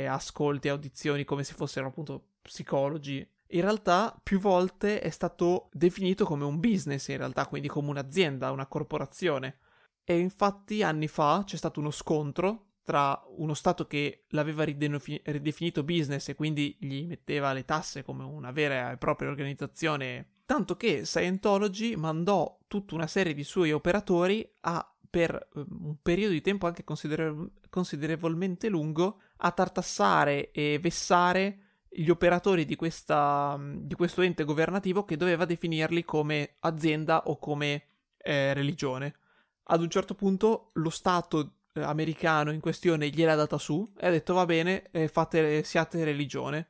[0.07, 6.45] ascolti, audizioni come se fossero appunto psicologi, in realtà più volte è stato definito come
[6.45, 9.57] un business, in realtà, quindi come un'azienda, una corporazione.
[10.03, 16.29] E infatti anni fa c'è stato uno scontro tra uno Stato che l'aveva ridefinito business
[16.29, 21.95] e quindi gli metteva le tasse come una vera e propria organizzazione, tanto che Scientology
[21.95, 26.83] mandò tutta una serie di suoi operatori a, per ehm, un periodo di tempo anche
[26.83, 35.05] considerevol- considerevolmente lungo, a tartassare e vessare gli operatori di, questa, di questo ente governativo
[35.05, 37.83] che doveva definirli come azienda o come
[38.17, 39.15] eh, religione.
[39.63, 44.11] Ad un certo punto lo Stato eh, americano in questione gliel'ha data su e ha
[44.11, 46.67] detto va bene, eh, fate, siate religione,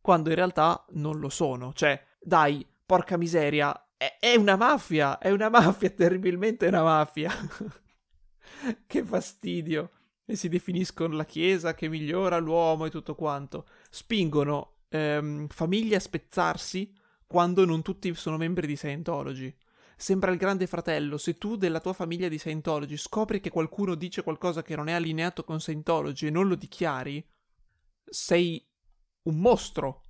[0.00, 1.72] quando in realtà non lo sono.
[1.72, 7.30] Cioè, dai, porca miseria, è, è una mafia, è una mafia, terribilmente una mafia.
[8.86, 9.90] che fastidio.
[10.24, 13.66] E si definiscono la Chiesa che migliora l'uomo e tutto quanto.
[13.88, 16.92] Spingono ehm, famiglie a spezzarsi
[17.26, 19.54] quando non tutti sono membri di Scientology.
[20.00, 21.18] Sembra il grande fratello.
[21.18, 24.92] Se tu della tua famiglia di Scientology scopri che qualcuno dice qualcosa che non è
[24.92, 27.26] allineato con Scientology e non lo dichiari,
[28.04, 28.64] sei
[29.22, 30.02] un mostro.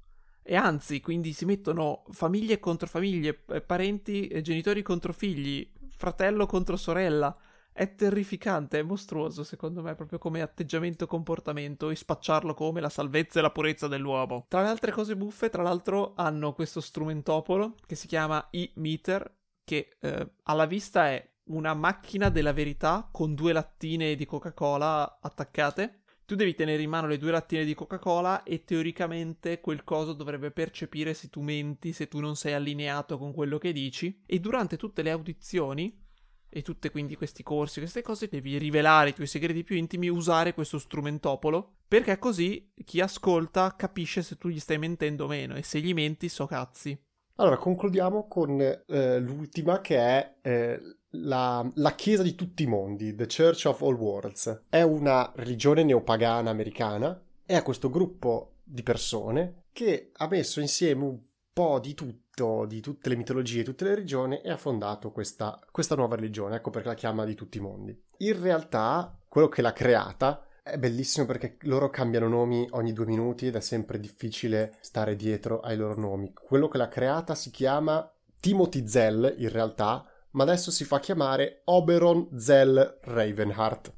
[0.43, 6.77] E anzi, quindi si mettono famiglie contro famiglie, parenti e genitori contro figli, fratello contro
[6.77, 7.35] sorella.
[7.79, 12.89] è terrificante, è mostruoso secondo me, proprio come atteggiamento e comportamento, e spacciarlo come la
[12.89, 14.47] salvezza e la purezza dell'uomo.
[14.49, 19.38] Tra le altre cose buffe, tra l'altro, hanno questo strumentopolo che si chiama e-meter,
[19.69, 26.05] che eh, alla vista è una macchina della verità con due lattine di Coca-Cola attaccate.
[26.25, 30.53] Tu devi tenere in mano le due lattine di Coca-Cola e teoricamente quel coso dovrebbe
[30.53, 34.23] percepire se tu menti, se tu non sei allineato con quello che dici.
[34.25, 36.03] E durante tutte le audizioni
[36.49, 40.55] e tutti quindi questi corsi, queste cose, devi rivelare i tuoi segreti più intimi, usare
[40.55, 45.63] questo strumentopolo, perché così chi ascolta capisce se tu gli stai mentendo o meno, e
[45.63, 46.99] se gli menti so cazzi.
[47.41, 50.81] Allora, concludiamo con eh, l'ultima che è eh,
[51.11, 54.65] la, la, Chiesa di tutti i mondi, The Church of All Worlds.
[54.69, 61.05] È una religione neopagana americana e è questo gruppo di persone che ha messo insieme
[61.05, 61.19] un
[61.53, 65.95] po' di tutto, di tutte le mitologie, tutte le religioni e ha fondato questa, questa
[65.95, 67.97] nuova religione, ecco perché la chiama di tutti i mondi.
[68.19, 73.47] In realtà, quello che l'ha creata è bellissimo perché loro cambiano nomi ogni due minuti
[73.47, 76.33] ed è sempre difficile stare dietro ai loro nomi.
[76.33, 78.11] Quello che l'ha creata si chiama
[78.41, 83.93] Timothy Zell, in realtà, ma adesso si fa chiamare Oberon Zell Ravenheart.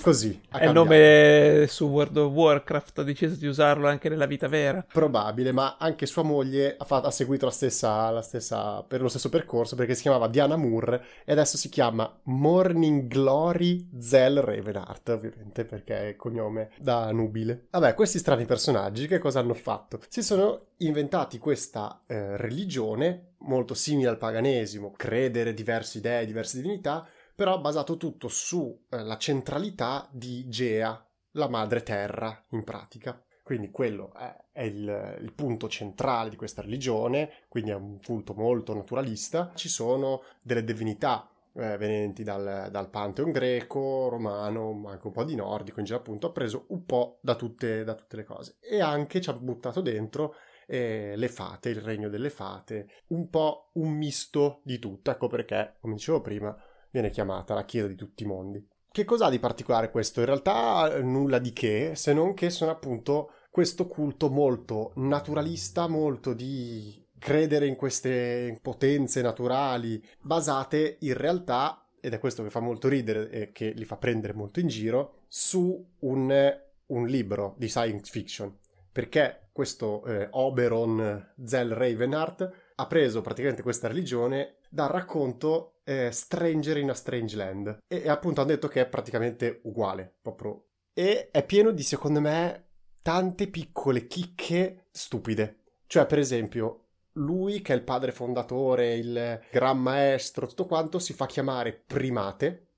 [0.00, 0.40] Così.
[0.50, 4.84] È il nome su World of Warcraft, ha deciso di usarlo anche nella vita vera.
[4.90, 9.08] Probabile, ma anche sua moglie ha, fatto, ha seguito la stessa, la stessa, per lo
[9.08, 15.08] stesso percorso perché si chiamava Diana Moore e adesso si chiama Morning Glory Zell Ravenheart,
[15.10, 17.66] ovviamente perché è cognome da nubile.
[17.70, 20.00] Vabbè, questi strani personaggi che cosa hanno fatto?
[20.08, 27.06] Si sono inventati questa eh, religione molto simile al paganesimo, credere diverse idee, diverse divinità,
[27.34, 33.20] però basato tutto sulla eh, centralità di Gea, la madre terra in pratica.
[33.42, 34.12] Quindi quello
[34.52, 39.52] è, il, il, punto centrale di questa religione, quindi è un culto molto naturalista.
[39.54, 45.22] Ci sono delle divinità eh, venenti dal, dal, Pantheon greco, romano, ma anche un po'
[45.22, 48.56] di nordico, in genere appunto ha preso un po' da tutte, da tutte le cose.
[48.60, 50.34] E anche ci ha buttato dentro
[50.66, 55.76] eh, le fate, il regno delle fate, un po' un misto di tutto, ecco perché,
[55.80, 56.54] come dicevo prima,
[56.90, 58.66] viene chiamata la chiesa di tutti i mondi.
[58.90, 60.20] Che cos'ha di particolare questo?
[60.20, 66.32] In realtà nulla di che, se non che sono appunto questo culto molto naturalista, molto
[66.32, 72.88] di credere in queste potenze naturali, basate in realtà, ed è questo che fa molto
[72.88, 78.10] ridere e che li fa prendere molto in giro, su un, un libro di science
[78.10, 78.56] fiction
[78.96, 86.78] perché questo eh, Oberon Zell Ravenheart ha preso praticamente questa religione dal racconto eh, Stranger
[86.78, 87.78] in a Strange Land.
[87.86, 90.68] E, e, appunto hanno detto che è praticamente uguale proprio.
[90.94, 92.68] E è pieno di secondo me
[93.02, 95.64] tante piccole chicche stupide.
[95.86, 96.84] Cioè per esempio
[97.16, 102.68] lui che è il padre fondatore il gran maestro tutto quanto si fa chiamare primate.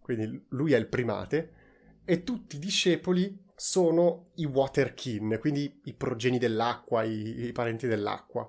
[0.00, 1.52] Quindi lui è il primate.
[2.06, 8.48] E tutti i discepoli sono i waterkin, quindi i progeni dell'acqua, i, i, parenti dell'acqua.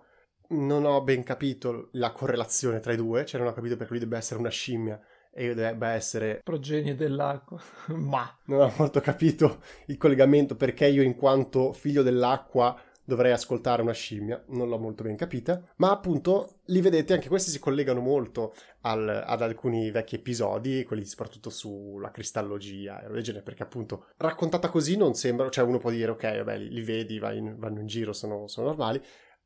[0.49, 4.01] Non ho ben capito la correlazione tra i due, cioè non ho capito perché lui
[4.01, 4.99] debba essere una scimmia
[5.31, 6.41] e io debba essere...
[6.43, 7.61] Progenie dell'acqua,
[7.95, 8.37] ma...
[8.45, 12.77] Non ho molto capito il collegamento perché io in quanto figlio dell'acqua
[13.07, 17.51] dovrei ascoltare una scimmia, non l'ho molto ben capita, ma appunto li vedete, anche questi
[17.51, 23.63] si collegano molto al, ad alcuni vecchi episodi, quelli soprattutto sulla cristallogia e genere, perché
[23.63, 27.55] appunto raccontata così non sembra, cioè uno può dire ok, vabbè, li, li vedi, in,
[27.57, 29.01] vanno in giro, sono, sono normali,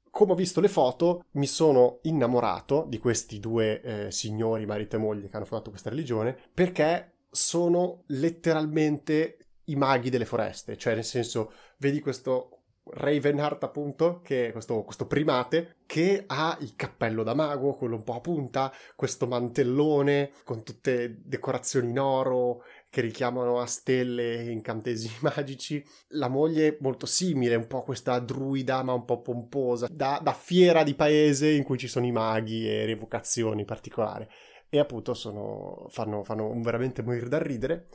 [0.09, 4.99] come ho visto le foto, mi sono innamorato di questi due eh, signori, marito e
[4.99, 11.03] moglie, che hanno fondato questa religione, perché sono letteralmente i maghi delle foreste, cioè nel
[11.03, 17.35] senso, vedi questo Ravenheart, appunto, che è questo, questo, primate, che ha il cappello da
[17.35, 23.59] mago, quello un po' a punta, questo mantellone con tutte decorazioni in oro che richiamano
[23.59, 25.83] a stelle e incantesimi magici.
[26.09, 30.83] La moglie molto simile, un po' questa druida ma un po' pomposa, da, da fiera
[30.83, 34.27] di paese in cui ci sono i maghi e rievocazioni particolari.
[34.69, 37.87] E appunto sono, fanno, fanno veramente morire da ridere.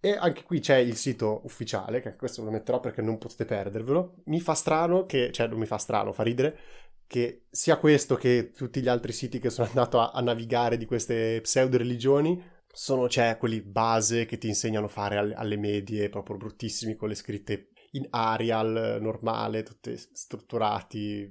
[0.00, 4.22] E anche qui c'è il sito ufficiale, che questo lo metterò perché non potete perdervelo.
[4.24, 6.58] Mi fa strano che, cioè non mi fa strano, fa ridere,
[7.06, 10.86] che sia questo che tutti gli altri siti che sono andato a, a navigare di
[10.86, 12.42] queste pseudo religioni
[12.72, 17.08] sono, cioè, quelli base che ti insegnano a fare alle, alle medie, proprio bruttissimi, con
[17.08, 21.30] le scritte in Arial, normale, tutti strutturati,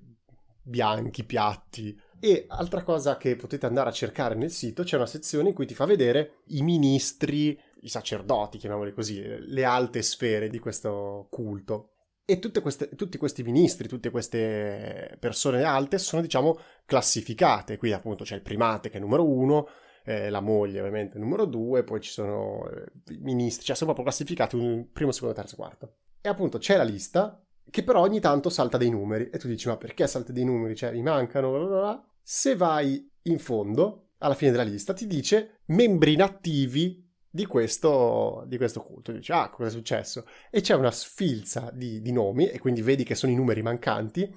[0.62, 1.98] bianchi, piatti.
[2.20, 5.66] E altra cosa che potete andare a cercare nel sito, c'è una sezione in cui
[5.66, 11.94] ti fa vedere i ministri i sacerdoti, chiamiamoli così, le alte sfere di questo culto.
[12.26, 17.78] E queste, tutti questi ministri, tutte queste persone alte sono, diciamo, classificate.
[17.78, 19.68] Qui appunto c'è il primate che è numero uno,
[20.06, 24.14] eh, la moglie ovviamente numero 2, poi ci sono eh, i ministri, cioè sono proprio
[24.14, 25.96] classificati un primo, secondo, terzo, quarto.
[26.22, 29.68] E appunto c'è la lista che però ogni tanto salta dei numeri e tu dici
[29.68, 30.76] ma perché salta dei numeri?
[30.76, 32.10] Cioè mi mancano, bla bla bla.
[32.22, 38.58] Se vai in fondo, alla fine della lista, ti dice membri inattivi di questo, di
[38.58, 39.12] questo culto.
[39.12, 40.26] Dici, ah, cosa è successo?
[40.50, 44.34] E c'è una sfilza di, di nomi, e quindi vedi che sono i numeri mancanti,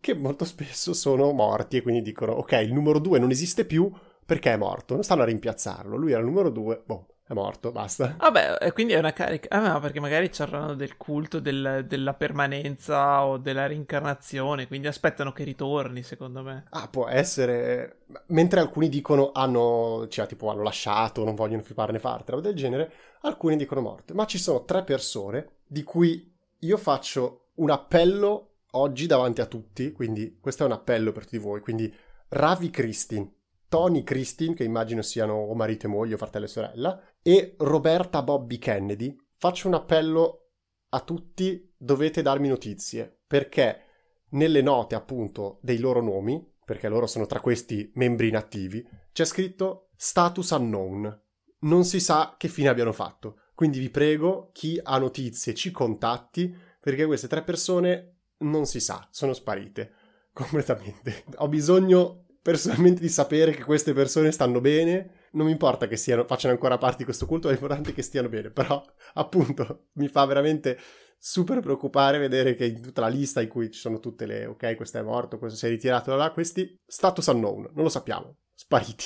[0.00, 3.90] che molto spesso sono morti, e quindi dicono, ok, il numero 2 non esiste più
[4.24, 7.72] perché è morto, non stanno a rimpiazzarlo, lui era il numero 2, boh, è morto,
[7.72, 8.16] basta.
[8.18, 9.48] Vabbè, quindi è una carica.
[9.50, 15.32] Ah, no, perché magari c'erano del culto del, della permanenza o della reincarnazione, quindi aspettano
[15.32, 16.64] che ritorni, secondo me.
[16.70, 18.04] Ah, può essere.
[18.28, 22.56] Mentre alcuni dicono hanno, cioè, tipo, hanno lasciato, non vogliono più farne parte, roba del
[22.56, 24.14] genere, alcuni dicono morte.
[24.14, 29.92] Ma ci sono tre persone di cui io faccio un appello oggi davanti a tutti,
[29.92, 31.94] quindi questo è un appello per tutti voi, quindi
[32.30, 33.30] Ravi Kristin
[33.68, 38.22] Tony Christine, che immagino siano o marito e moglie o fratello e sorella, e Roberta
[38.22, 39.14] Bobby Kennedy.
[39.36, 40.50] Faccio un appello
[40.90, 43.82] a tutti, dovete darmi notizie, perché
[44.30, 49.90] nelle note appunto dei loro nomi, perché loro sono tra questi membri inattivi, c'è scritto
[49.96, 51.22] status unknown.
[51.60, 53.40] Non si sa che fine abbiano fatto.
[53.54, 59.08] Quindi vi prego, chi ha notizie ci contatti, perché queste tre persone non si sa,
[59.10, 59.92] sono sparite
[60.32, 61.24] completamente.
[61.36, 65.26] Ho bisogno personalmente di sapere che queste persone stanno bene.
[65.32, 68.30] Non mi importa che siano, facciano ancora parte di questo culto, è importante che stiano
[68.30, 68.48] bene.
[68.48, 68.82] Però,
[69.14, 70.78] appunto, mi fa veramente
[71.18, 74.76] super preoccupare vedere che in tutta la lista in cui ci sono tutte le ok,
[74.76, 78.36] questo è morto, questo si è ritirato da là, questi status unknown, non lo sappiamo,
[78.54, 79.04] spariti.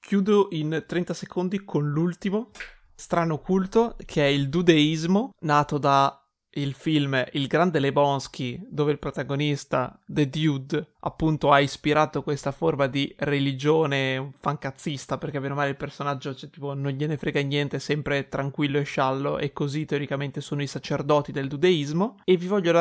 [0.00, 2.50] Chiudo in 30 secondi con l'ultimo
[2.94, 6.19] strano culto che è il dudeismo, nato da
[6.54, 12.86] il film Il grande Lebowski, dove il protagonista, The Dude, appunto ha ispirato questa forma
[12.86, 17.76] di religione fancazzista, perché bene o male il personaggio, cioè, tipo, non gliene frega niente,
[17.76, 22.16] è sempre tranquillo e sciallo, e così teoricamente sono i sacerdoti del dudeismo.
[22.24, 22.72] E vi voglio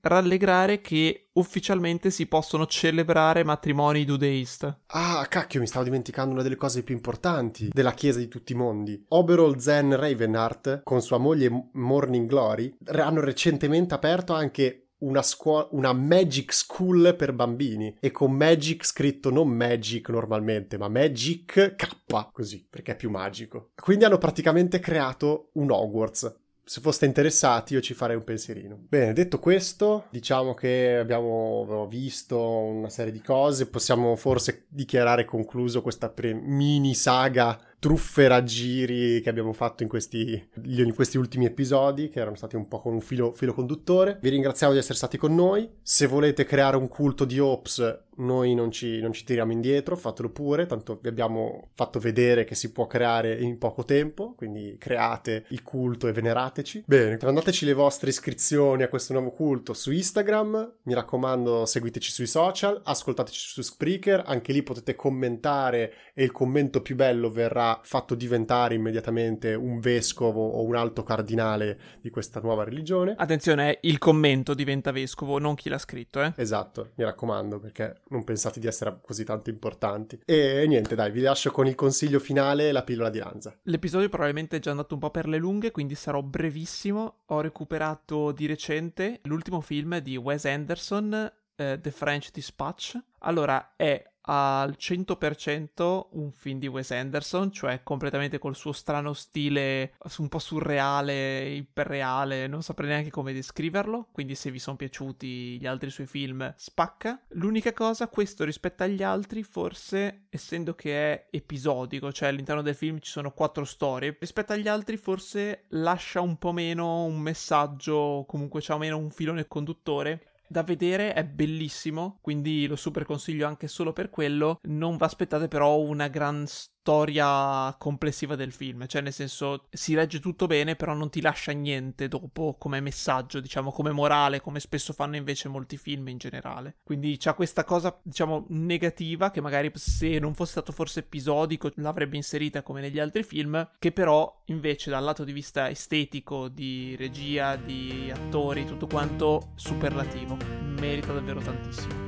[0.00, 4.80] rallegrare che ufficialmente si possono celebrare matrimoni dudeist.
[4.88, 8.56] Ah, cacchio, mi stavo dimenticando una delle cose più importanti della Chiesa di tutti i
[8.56, 9.04] mondi.
[9.08, 15.92] Oberol Zen Ravenheart, con sua moglie Morning Glory, hanno recentemente aperto anche una, scuola, una
[15.92, 22.66] Magic School per bambini e con Magic scritto non Magic normalmente, ma Magic K, così,
[22.68, 23.70] perché è più magico.
[23.80, 26.34] Quindi hanno praticamente creato un Hogwarts
[26.68, 28.78] se foste interessati io ci farei un pensierino.
[28.90, 35.80] Bene, detto questo, diciamo che abbiamo visto una serie di cose, possiamo forse dichiarare concluso
[35.80, 42.10] questa pre- mini saga truffe raggiri che abbiamo fatto in questi, in questi, ultimi episodi,
[42.10, 44.18] che erano stati un po' con un filo, filo conduttore.
[44.20, 45.66] Vi ringraziamo di essere stati con noi.
[45.80, 50.30] Se volete creare un culto di Ops, noi non ci, non ci tiriamo indietro, fatelo
[50.30, 55.44] pure, tanto vi abbiamo fatto vedere che si può creare in poco tempo, quindi create
[55.48, 56.84] il culto e venerateci.
[56.86, 62.26] Bene, mandateci le vostre iscrizioni a questo nuovo culto su Instagram, mi raccomando seguiteci sui
[62.26, 68.14] social, ascoltateci su Spreaker, anche lì potete commentare e il commento più bello verrà fatto
[68.14, 73.14] diventare immediatamente un vescovo o un alto cardinale di questa nuova religione.
[73.16, 76.32] Attenzione, il commento diventa vescovo, non chi l'ha scritto, eh?
[76.36, 80.20] Esatto, mi raccomando, perché non pensate di essere così tanto importanti.
[80.24, 83.58] E niente, dai, vi lascio con il consiglio finale e la pillola di Lanza.
[83.64, 87.22] L'episodio probabilmente è già andato un po' per le lunghe, quindi sarò brevissimo.
[87.26, 92.98] Ho recuperato di recente l'ultimo film di Wes Anderson, eh, The French Dispatch.
[93.20, 99.94] Allora, è al 100% un film di Wes Anderson, cioè completamente col suo strano stile
[100.18, 105.66] un po' surreale, iperreale, non saprei neanche come descriverlo, quindi se vi sono piaciuti gli
[105.66, 107.22] altri suoi film spacca.
[107.30, 112.98] L'unica cosa, questo rispetto agli altri, forse essendo che è episodico, cioè all'interno del film
[113.00, 118.60] ci sono quattro storie, rispetto agli altri forse lascia un po' meno un messaggio, comunque
[118.62, 123.92] c'ha meno un filone conduttore da vedere, è bellissimo, quindi lo super consiglio anche solo
[123.92, 124.58] per quello.
[124.62, 129.94] Non vi aspettate però una gran storia storia complessiva del film, cioè nel senso si
[129.94, 134.60] legge tutto bene, però non ti lascia niente dopo come messaggio, diciamo come morale, come
[134.60, 136.76] spesso fanno invece molti film in generale.
[136.82, 142.16] Quindi c'ha questa cosa, diciamo, negativa che magari se non fosse stato forse episodico l'avrebbe
[142.16, 147.56] inserita come negli altri film, che però invece dal lato di vista estetico, di regia,
[147.56, 150.36] di attori, tutto quanto superlativo.
[150.78, 152.07] Merita davvero tantissimo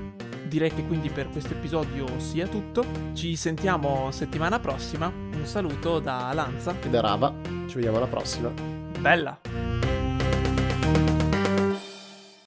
[0.51, 2.84] direi che quindi per questo episodio sia tutto.
[3.14, 5.07] Ci sentiamo settimana prossima.
[5.07, 7.32] Un saluto da Lanza e da Rava.
[7.66, 8.53] Ci vediamo alla prossima.
[8.98, 9.70] Bella!